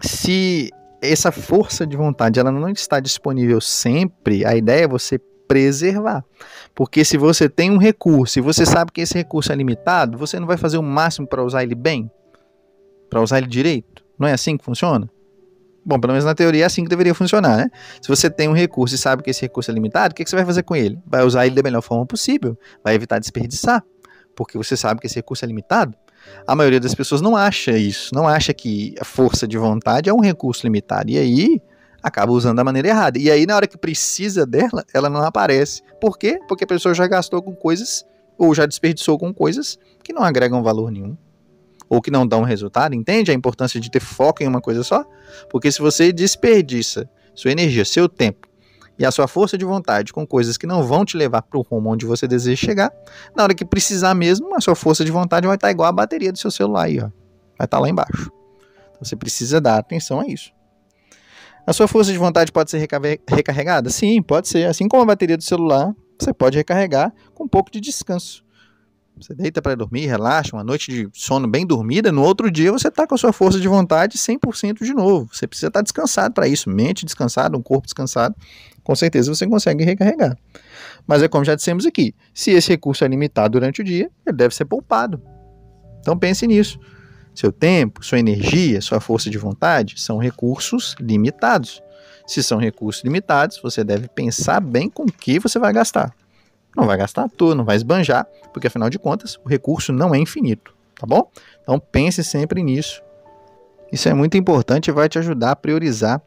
se 0.01 0.71
essa 1.01 1.31
força 1.31 1.87
de 1.87 1.97
vontade 1.97 2.41
ela 2.41 2.51
não 2.51 2.69
está 2.71 3.01
disponível 3.01 3.61
sempre, 3.61 4.45
a 4.45 4.57
ideia 4.57 4.85
é 4.85 4.89
você 4.89 5.21
preservar. 5.47 6.25
Porque 6.75 7.05
se 7.05 7.17
você 7.17 7.49
tem 7.49 7.71
um 7.71 7.79
recurso 7.79 8.39
e 8.39 8.43
você 8.43 8.67
sabe 8.67 8.93
que 8.93 9.01
esse 9.01 9.15
recurso 9.15 9.53
é 9.53 9.55
limitado, 9.55 10.19
você 10.19 10.39
não 10.41 10.47
vai 10.47 10.57
fazer 10.57 10.79
o 10.79 10.83
máximo 10.83 11.27
para 11.27 11.43
usar 11.43 11.63
ele 11.63 11.75
bem? 11.75 12.11
Para 13.09 13.21
usar 13.21 13.39
ele 13.39 13.47
direito? 13.47 14.05
Não 14.19 14.27
é 14.27 14.33
assim 14.33 14.57
que 14.57 14.65
funciona? 14.65 15.09
Bom, 15.85 16.01
pelo 16.01 16.13
menos 16.13 16.25
na 16.25 16.35
teoria 16.35 16.63
é 16.63 16.67
assim 16.67 16.83
que 16.83 16.89
deveria 16.89 17.15
funcionar, 17.15 17.59
né? 17.59 17.71
Se 18.01 18.09
você 18.09 18.31
tem 18.31 18.49
um 18.49 18.55
recurso 18.55 18.95
e 18.95 18.99
sabe 18.99 19.23
que 19.23 19.31
esse 19.31 19.43
recurso 19.43 19.71
é 19.71 19.75
limitado, 19.75 20.13
o 20.13 20.15
que, 20.15 20.25
que 20.25 20.31
você 20.31 20.37
vai 20.37 20.45
fazer 20.45 20.63
com 20.63 20.75
ele? 20.75 20.99
Vai 21.07 21.23
usar 21.23 21.47
ele 21.47 21.55
da 21.55 21.63
melhor 21.63 21.83
forma 21.83 22.07
possível, 22.07 22.59
vai 22.83 22.95
evitar 22.95 23.19
desperdiçar, 23.19 23.85
porque 24.35 24.57
você 24.57 24.77
sabe 24.77 25.01
que 25.01 25.07
esse 25.07 25.17
recurso 25.17 25.45
é 25.45 25.49
limitado. 25.49 25.95
A 26.47 26.57
maioria 26.57 26.81
das 26.81 26.95
pessoas 26.95 27.21
não 27.21 27.37
acha 27.37 27.73
isso, 27.73 28.15
não 28.15 28.27
acha 28.27 28.55
que 28.55 28.95
a 28.99 29.05
força 29.05 29.47
de 29.47 29.59
vontade 29.59 30.09
é 30.09 30.15
um 30.15 30.21
recurso 30.21 30.67
limitado. 30.67 31.11
E 31.11 31.19
aí 31.19 31.61
acaba 32.05 32.31
usando 32.33 32.59
da 32.59 32.65
maneira 32.65 32.89
errada. 32.89 33.19
E 33.19 33.31
aí, 33.31 33.47
na 33.47 33.57
hora 33.57 33.67
que 33.67 33.79
precisa 33.79 34.45
dela, 34.45 34.85
ela 34.93 35.09
não 35.09 35.23
aparece. 35.23 35.81
Por 35.99 36.19
quê? 36.19 36.39
Porque 36.47 36.65
a 36.65 36.67
pessoa 36.67 36.95
já 36.95 37.07
gastou 37.07 37.43
com 37.43 37.57
coisas, 37.57 38.05
ou 38.37 38.55
já 38.55 38.67
desperdiçou 38.67 39.19
com 39.19 39.33
coisas 39.33 39.79
que 40.03 40.13
não 40.13 40.23
agregam 40.23 40.63
valor 40.63 40.91
nenhum. 40.91 41.17
Ou 41.89 42.03
que 42.03 42.11
não 42.11 42.27
dão 42.27 42.43
resultado. 42.43 42.95
Entende 42.95 43.31
a 43.31 43.35
importância 43.35 43.81
de 43.81 43.91
ter 43.91 44.01
foco 44.01 44.43
em 44.43 44.47
uma 44.47 44.61
coisa 44.61 44.85
só? 44.85 45.03
Porque 45.49 45.73
se 45.73 45.81
você 45.81 46.13
desperdiça 46.13 47.09
sua 47.35 47.51
energia, 47.51 47.87
seu 47.87 48.07
tempo 48.07 48.49
e 48.99 49.05
a 49.05 49.11
sua 49.11 49.27
força 49.27 49.57
de 49.57 49.65
vontade 49.65 50.13
com 50.13 50.27
coisas 50.27 50.59
que 50.59 50.67
não 50.67 50.83
vão 50.83 51.05
te 51.05 51.17
levar 51.17 51.43
para 51.43 51.59
o 51.59 51.63
rumo 51.63 51.91
onde 51.91 52.05
você 52.05 52.29
deseja 52.29 52.67
chegar, 52.67 52.93
na 53.35 53.43
hora 53.43 53.55
que 53.55 53.65
precisar 53.65 54.15
mesmo, 54.15 54.55
a 54.55 54.61
sua 54.61 54.75
força 54.75 55.05
de 55.05 55.11
vontade 55.11 55.47
vai 55.47 55.57
estar 55.57 55.71
igual 55.71 55.89
a 55.89 55.93
bateria 55.93 56.31
do 56.31 56.39
seu 56.39 56.51
celular 56.51 56.85
aí, 56.85 57.01
ó. 57.01 57.09
Vai 57.59 57.65
estar 57.65 57.79
lá 57.79 57.89
embaixo. 57.89 58.31
Então 58.91 59.03
você 59.03 59.17
precisa 59.17 59.61
dar 59.61 59.79
atenção 59.79 60.21
a 60.21 60.27
isso. 60.27 60.54
A 61.67 61.73
sua 61.73 61.89
força 61.89 62.13
de 62.13 62.19
vontade 62.19 62.53
pode 62.53 62.71
ser 62.71 62.87
recarregada? 63.27 63.89
Sim, 63.89 64.21
pode 64.21 64.49
ser. 64.49 64.67
Assim 64.67 64.87
como 64.87 65.03
a 65.03 65.07
bateria 65.07 65.37
do 65.37 65.43
celular, 65.43 65.95
você 66.19 66.33
pode 66.33 66.59
recarregar 66.59 67.13
com 67.35 67.45
um 67.45 67.49
pouco 67.49 67.71
de 67.71 67.81
descanso. 67.81 68.45
Você 69.17 69.33
deita 69.33 69.63
para 69.63 69.77
dormir, 69.77 70.07
relaxa, 70.07 70.57
uma 70.57 70.65
noite 70.65 70.91
de 70.91 71.09
sono 71.13 71.47
bem 71.47 71.65
dormida, 71.65 72.11
no 72.11 72.23
outro 72.23 72.51
dia 72.51 72.73
você 72.73 72.89
está 72.89 73.07
com 73.07 73.15
a 73.15 73.19
sua 73.19 73.33
força 73.33 73.61
de 73.61 73.69
vontade 73.69 74.19
100% 74.19 74.85
de 74.85 74.93
novo. 74.93 75.31
Você 75.33 75.47
precisa 75.47 75.69
estar 75.69 75.79
tá 75.79 75.83
descansado 75.83 76.35
para 76.35 76.49
isso, 76.49 76.69
mente 76.69 77.05
descansada, 77.05 77.57
um 77.57 77.63
corpo 77.63 77.87
descansado, 77.87 78.35
com 78.83 78.95
certeza 78.97 79.33
você 79.33 79.47
consegue 79.47 79.85
recarregar. 79.85 80.37
Mas 81.07 81.23
é 81.23 81.29
como 81.29 81.45
já 81.45 81.55
dissemos 81.55 81.87
aqui, 81.87 82.13
se 82.35 82.51
esse 82.51 82.71
recurso 82.71 83.05
é 83.05 83.09
limitado 83.09 83.53
durante 83.53 83.83
o 83.83 83.85
dia, 83.85 84.11
ele 84.27 84.37
deve 84.37 84.55
ser 84.55 84.65
poupado. 84.65 85.23
Então 86.01 86.19
pense 86.19 86.45
nisso. 86.47 86.79
Seu 87.35 87.51
tempo, 87.51 88.05
sua 88.05 88.19
energia, 88.19 88.81
sua 88.81 89.01
força 89.01 89.29
de 89.29 89.39
vontade 89.39 90.01
são 90.01 90.19
recursos 90.19 90.95
limitados. 91.01 91.83
Se 92.27 92.43
são 92.43 92.59
recursos 92.59 93.03
limitados, 93.03 93.59
você 93.63 93.83
deve 93.83 94.09
pensar 94.09 94.61
bem 94.61 94.89
com 94.89 95.03
o 95.03 95.13
que 95.13 95.39
você 95.39 95.59
vai 95.59 95.73
gastar. 95.73 96.15
Não 96.77 96.87
vai 96.87 96.97
gastar 96.97 97.25
à 97.25 97.29
toa, 97.29 97.55
não 97.55 97.65
vai 97.65 97.77
esbanjar, 97.77 98.27
porque 98.53 98.67
afinal 98.67 98.89
de 98.89 98.99
contas, 98.99 99.39
o 99.45 99.49
recurso 99.49 99.93
não 99.93 100.15
é 100.15 100.19
infinito, 100.19 100.75
tá 100.99 101.07
bom? 101.07 101.31
Então 101.63 101.79
pense 101.79 102.23
sempre 102.25 102.63
nisso. 102.63 103.03
Isso 103.93 104.09
é 104.09 104.15
muito 104.15 104.37
importante 104.37 104.89
e 104.89 104.93
vai 104.93 105.09
te 105.09 105.19
ajudar 105.19 105.53
a 105.53 105.57
priorizar 105.57 106.21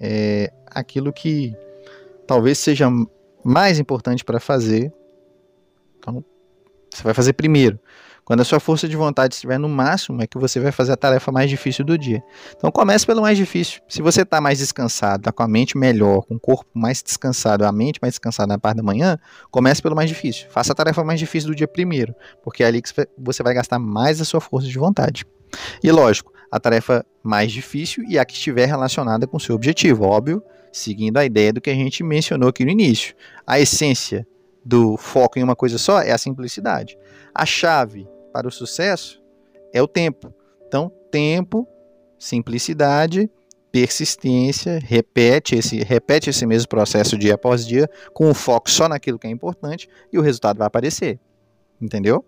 é, 0.00 0.52
aquilo 0.66 1.12
que 1.12 1.54
talvez 2.26 2.58
seja 2.58 2.88
mais 3.44 3.78
importante 3.78 4.24
para 4.24 4.40
fazer. 4.40 4.92
Então, 5.98 6.24
você 6.90 7.02
vai 7.02 7.14
fazer 7.14 7.34
primeiro. 7.34 7.78
Quando 8.24 8.40
a 8.40 8.44
sua 8.44 8.58
força 8.58 8.88
de 8.88 8.96
vontade 8.96 9.34
estiver 9.34 9.58
no 9.58 9.68
máximo, 9.68 10.22
é 10.22 10.26
que 10.26 10.38
você 10.38 10.58
vai 10.58 10.72
fazer 10.72 10.92
a 10.92 10.96
tarefa 10.96 11.30
mais 11.30 11.50
difícil 11.50 11.84
do 11.84 11.98
dia. 11.98 12.22
Então 12.56 12.70
comece 12.70 13.04
pelo 13.04 13.20
mais 13.20 13.36
difícil. 13.36 13.82
Se 13.86 14.00
você 14.00 14.22
está 14.22 14.40
mais 14.40 14.58
descansado, 14.58 15.20
está 15.20 15.32
com 15.32 15.42
a 15.42 15.48
mente 15.48 15.76
melhor, 15.76 16.22
com 16.22 16.36
o 16.36 16.40
corpo 16.40 16.70
mais 16.72 17.02
descansado, 17.02 17.66
a 17.66 17.72
mente 17.72 17.98
mais 18.00 18.14
descansada 18.14 18.46
na 18.46 18.58
parte 18.58 18.78
da 18.78 18.82
manhã, 18.82 19.18
comece 19.50 19.82
pelo 19.82 19.94
mais 19.94 20.08
difícil. 20.08 20.46
Faça 20.48 20.72
a 20.72 20.74
tarefa 20.74 21.04
mais 21.04 21.20
difícil 21.20 21.50
do 21.50 21.54
dia 21.54 21.68
primeiro, 21.68 22.14
porque 22.42 22.62
é 22.64 22.66
ali 22.66 22.80
que 22.80 22.88
você 23.18 23.42
vai 23.42 23.52
gastar 23.52 23.78
mais 23.78 24.20
a 24.20 24.24
sua 24.24 24.40
força 24.40 24.66
de 24.66 24.78
vontade. 24.78 25.26
E 25.82 25.92
lógico, 25.92 26.32
a 26.50 26.58
tarefa 26.58 27.04
mais 27.22 27.52
difícil 27.52 28.04
e 28.08 28.18
a 28.18 28.24
que 28.24 28.32
estiver 28.32 28.66
relacionada 28.66 29.26
com 29.26 29.36
o 29.36 29.40
seu 29.40 29.54
objetivo, 29.54 30.04
óbvio, 30.04 30.42
seguindo 30.72 31.18
a 31.18 31.24
ideia 31.26 31.52
do 31.52 31.60
que 31.60 31.68
a 31.68 31.74
gente 31.74 32.02
mencionou 32.02 32.48
aqui 32.48 32.64
no 32.64 32.70
início. 32.70 33.14
A 33.46 33.60
essência 33.60 34.26
do 34.64 34.96
foco 34.96 35.38
em 35.38 35.42
uma 35.42 35.54
coisa 35.54 35.76
só 35.76 36.00
é 36.00 36.10
a 36.10 36.18
simplicidade. 36.18 36.96
A 37.34 37.44
chave 37.44 38.08
para 38.34 38.48
o 38.48 38.50
sucesso 38.50 39.22
é 39.72 39.80
o 39.80 39.86
tempo. 39.86 40.34
Então, 40.66 40.90
tempo, 41.08 41.68
simplicidade, 42.18 43.30
persistência, 43.70 44.80
repete 44.82 45.54
esse, 45.54 45.78
repete 45.84 46.30
esse 46.30 46.44
mesmo 46.44 46.68
processo 46.68 47.16
dia 47.16 47.34
após 47.34 47.64
dia, 47.64 47.88
com 48.12 48.28
o 48.28 48.34
foco 48.34 48.68
só 48.68 48.88
naquilo 48.88 49.20
que 49.20 49.28
é 49.28 49.30
importante 49.30 49.88
e 50.12 50.18
o 50.18 50.20
resultado 50.20 50.58
vai 50.58 50.66
aparecer. 50.66 51.20
Entendeu? 51.80 52.24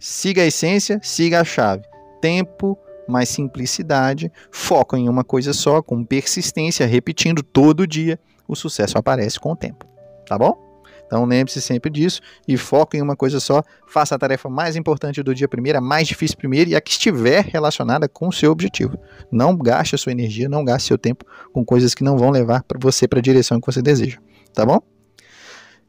Siga 0.00 0.42
a 0.42 0.46
essência, 0.46 0.98
siga 1.00 1.40
a 1.40 1.44
chave. 1.44 1.84
Tempo 2.20 2.76
mais 3.06 3.28
simplicidade, 3.28 4.32
foco 4.50 4.96
em 4.96 5.08
uma 5.08 5.22
coisa 5.22 5.52
só, 5.52 5.80
com 5.80 6.04
persistência, 6.04 6.86
repetindo 6.86 7.40
todo 7.40 7.86
dia, 7.86 8.18
o 8.48 8.56
sucesso 8.56 8.98
aparece 8.98 9.38
com 9.38 9.52
o 9.52 9.56
tempo. 9.56 9.86
Tá 10.26 10.36
bom? 10.36 10.73
Então 11.06 11.24
lembre-se 11.24 11.60
sempre 11.60 11.90
disso 11.90 12.20
e 12.46 12.56
foque 12.56 12.96
em 12.96 13.02
uma 13.02 13.16
coisa 13.16 13.40
só. 13.40 13.62
Faça 13.86 14.14
a 14.14 14.18
tarefa 14.18 14.48
mais 14.48 14.76
importante 14.76 15.22
do 15.22 15.34
dia 15.34 15.48
primeiro, 15.48 15.78
a 15.78 15.80
mais 15.80 16.08
difícil 16.08 16.36
primeiro 16.36 16.70
e 16.70 16.76
a 16.76 16.80
que 16.80 16.90
estiver 16.90 17.44
relacionada 17.44 18.08
com 18.08 18.28
o 18.28 18.32
seu 18.32 18.50
objetivo. 18.50 18.98
Não 19.30 19.56
gaste 19.56 19.94
a 19.94 19.98
sua 19.98 20.12
energia, 20.12 20.48
não 20.48 20.64
gaste 20.64 20.88
seu 20.88 20.98
tempo 20.98 21.24
com 21.52 21.64
coisas 21.64 21.94
que 21.94 22.04
não 22.04 22.16
vão 22.16 22.30
levar 22.30 22.62
para 22.62 22.78
você 22.80 23.06
para 23.06 23.18
a 23.18 23.22
direção 23.22 23.60
que 23.60 23.66
você 23.66 23.82
deseja. 23.82 24.18
Tá 24.52 24.64
bom? 24.64 24.80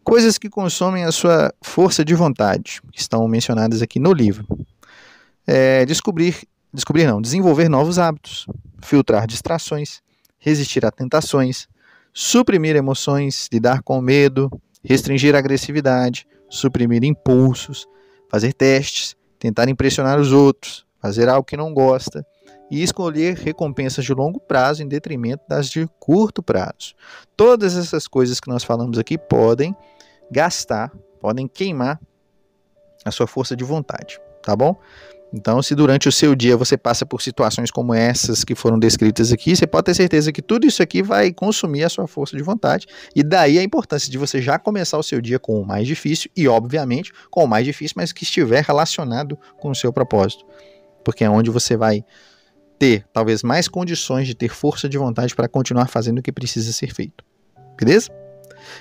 Coisas 0.04 0.38
que 0.38 0.50
consomem 0.50 1.04
a 1.04 1.12
sua 1.12 1.52
força 1.64 2.06
de 2.06 2.14
vontade, 2.14 2.80
que 2.92 3.00
estão 3.00 3.28
mencionadas 3.28 3.82
aqui 3.82 4.00
no 4.00 4.14
livro. 4.14 4.46
É, 5.48 5.84
descobrir, 5.86 6.44
descobrir 6.72 7.08
não, 7.08 7.20
desenvolver 7.20 7.70
novos 7.70 7.98
hábitos, 7.98 8.46
filtrar 8.84 9.26
distrações, 9.26 10.02
resistir 10.38 10.86
a 10.86 10.92
tentações, 10.92 11.68
suprimir 12.14 12.76
emoções, 12.76 13.50
lidar 13.52 13.82
com 13.82 14.00
medo, 14.00 14.50
restringir 14.86 15.36
a 15.36 15.40
agressividade, 15.40 16.28
suprimir 16.50 17.04
impulsos, 17.04 17.88
fazer 18.30 18.54
testes, 18.54 19.16
tentar 19.40 19.68
impressionar 19.70 20.20
os 20.20 20.32
outros, 20.32 20.86
fazer 21.02 21.28
algo 21.30 21.46
que 21.46 21.58
não 21.58 21.74
gosta 21.74 22.26
e 22.70 22.82
escolher 22.82 23.36
recompensas 23.36 24.04
de 24.04 24.14
longo 24.14 24.40
prazo 24.40 24.82
em 24.82 24.88
detrimento 24.88 25.44
das 25.48 25.70
de 25.70 25.88
curto 26.00 26.42
prazo. 26.42 26.94
Todas 27.36 27.78
essas 27.78 28.08
coisas 28.08 28.40
que 28.40 28.50
nós 28.50 28.64
falamos 28.64 28.98
aqui 28.98 29.18
podem 29.18 29.76
gastar, 30.32 30.92
podem 31.20 31.48
queimar 31.48 32.00
a 33.04 33.12
sua 33.12 33.28
força 33.28 33.56
de 33.56 33.64
vontade, 33.64 34.20
tá 34.42 34.56
bom? 34.56 34.80
Então, 35.36 35.62
se 35.62 35.76
durante 35.76 36.08
o 36.08 36.12
seu 36.14 36.34
dia 36.34 36.56
você 36.56 36.78
passa 36.78 37.06
por 37.06 37.22
situações 37.22 37.70
como 37.70 37.94
essas 37.94 38.46
que 38.46 38.56
foram 38.56 38.80
descritas 38.80 39.34
aqui, 39.34 39.54
você 39.54 39.68
pode 39.68 39.84
ter 39.84 39.94
certeza 39.94 40.32
que 40.32 40.42
tudo 40.42 40.66
isso 40.66 40.82
aqui 40.82 41.04
vai 41.04 41.34
consumir 41.34 41.84
a 41.84 41.90
sua 41.90 42.08
força 42.08 42.38
de 42.38 42.42
vontade. 42.42 42.88
E 43.14 43.22
daí 43.22 43.60
a 43.60 43.64
importância 43.64 44.10
de 44.10 44.18
você 44.18 44.42
já 44.42 44.58
começar 44.58 44.98
o 44.98 45.04
seu 45.04 45.20
dia 45.20 45.38
com 45.38 45.60
o 45.60 45.68
mais 45.68 45.86
difícil 45.86 46.32
e, 46.38 46.48
obviamente, 46.48 47.12
com 47.30 47.44
o 47.44 47.48
mais 47.48 47.66
difícil, 47.66 47.96
mas 47.98 48.14
que 48.14 48.24
estiver 48.24 48.64
relacionado 48.64 49.38
com 49.58 49.70
o 49.70 49.76
seu 49.76 49.92
propósito. 49.92 50.46
Porque 51.04 51.26
é 51.26 51.30
onde 51.30 51.50
você 51.50 51.76
vai 51.76 52.06
ter 52.80 53.06
talvez 53.12 53.44
mais 53.44 53.68
condições 53.68 54.28
de 54.28 54.36
ter 54.36 54.48
força 54.48 54.88
de 54.88 54.98
vontade 54.98 55.36
para 55.36 55.50
continuar 55.50 55.90
fazendo 55.90 56.20
o 56.20 56.22
que 56.22 56.32
precisa 56.32 56.72
ser 56.72 56.94
feito. 56.94 57.26
Beleza? 57.78 58.10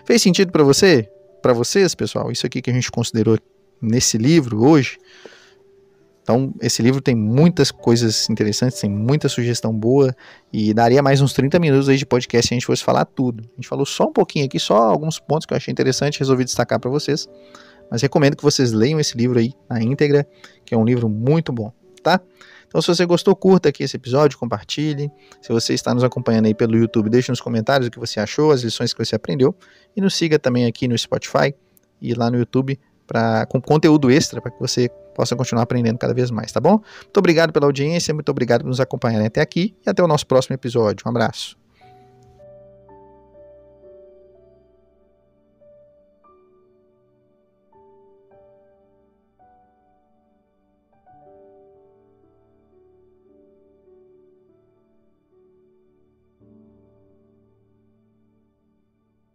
Fez 0.05 0.23
sentido 0.23 0.53
para 0.53 0.63
você? 0.63 1.11
Para 1.43 1.53
vocês, 1.53 1.97
pessoal? 1.97 2.31
Isso 2.31 2.47
aqui 2.47 2.63
que 2.63 2.71
a 2.71 2.73
gente 2.73 2.93
considerou 2.93 3.37
nesse 3.83 4.17
livro 4.17 4.65
hoje? 4.65 4.99
Então, 6.25 6.55
esse 6.63 6.81
livro 6.81 7.03
tem 7.03 7.15
muitas 7.15 7.71
coisas 7.71 8.31
interessantes, 8.31 8.81
tem 8.81 8.89
muita 8.89 9.29
sugestão 9.29 9.75
boa 9.75 10.17
e 10.51 10.73
daria 10.73 11.03
mais 11.03 11.21
uns 11.21 11.35
30 11.35 11.59
minutos 11.59 11.87
aí 11.87 11.99
de 11.99 12.07
podcast 12.07 12.49
se 12.49 12.55
a 12.55 12.57
gente 12.57 12.65
fosse 12.65 12.83
falar 12.83 13.05
tudo. 13.05 13.45
A 13.53 13.57
gente 13.57 13.69
falou 13.69 13.85
só 13.85 14.05
um 14.05 14.13
pouquinho 14.13 14.47
aqui, 14.47 14.59
só 14.59 14.75
alguns 14.75 15.21
pontos 15.21 15.45
que 15.45 15.53
eu 15.53 15.57
achei 15.57 15.71
interessante, 15.71 16.19
resolvi 16.19 16.43
destacar 16.43 16.81
para 16.81 16.91
vocês. 16.91 17.29
Mas 17.91 18.01
recomendo 18.01 18.39
que 18.39 18.43
vocês 18.43 18.73
leiam 18.73 18.99
esse 18.99 19.15
livro 19.19 19.39
aí 19.39 19.53
na 19.69 19.83
íntegra, 19.83 20.27
que 20.65 20.75
é 20.75 20.79
um 20.79 20.85
livro 20.87 21.11
muito 21.11 21.53
bom, 21.53 21.71
tá? 22.03 22.19
Então, 22.67 22.81
se 22.81 22.89
você 22.89 23.05
gostou, 23.05 23.37
curta 23.37 23.69
aqui 23.69 23.85
esse 23.85 23.97
episódio, 23.97 24.39
compartilhe. 24.39 25.11
Se 25.43 25.53
você 25.53 25.75
está 25.75 25.93
nos 25.93 26.03
acompanhando 26.03 26.47
aí 26.47 26.55
pelo 26.55 26.75
YouTube, 26.75 27.11
deixe 27.11 27.31
nos 27.31 27.41
comentários 27.41 27.89
o 27.89 27.91
que 27.91 27.99
você 27.99 28.19
achou, 28.19 28.51
as 28.51 28.63
lições 28.63 28.95
que 28.95 29.05
você 29.05 29.15
aprendeu. 29.15 29.55
E 29.95 30.01
nos 30.01 30.15
siga 30.15 30.39
também 30.39 30.65
aqui 30.65 30.89
no 30.89 30.97
Spotify 30.97 31.55
e 32.01 32.15
lá 32.15 32.31
no 32.31 32.39
YouTube 32.39 32.81
pra, 33.07 33.45
com 33.45 33.61
conteúdo 33.61 34.11
extra 34.11 34.41
para 34.41 34.51
que 34.51 34.59
você 34.59 34.91
possa 35.15 35.37
continuar 35.37 35.63
aprendendo 35.63 35.99
cada 35.99 36.13
vez 36.13 36.31
mais, 36.31 36.53
tá 36.53 36.61
bom? 36.61 36.81
Muito 37.03 37.19
obrigado 37.19 37.53
pela 37.53 37.67
audiência, 37.67 38.13
muito 38.13 38.29
obrigado 38.29 38.63
por 38.63 38.69
nos 38.69 38.81
acompanharem 38.81 39.27
até 39.27 39.41
aqui 39.41 39.75
e 39.87 39.91
até 39.91 40.03
o 40.03 40.09
nosso 40.09 40.27
próximo 40.27 40.55
episódio. 40.55 41.05
Um 41.07 41.11
abraço. 41.11 41.64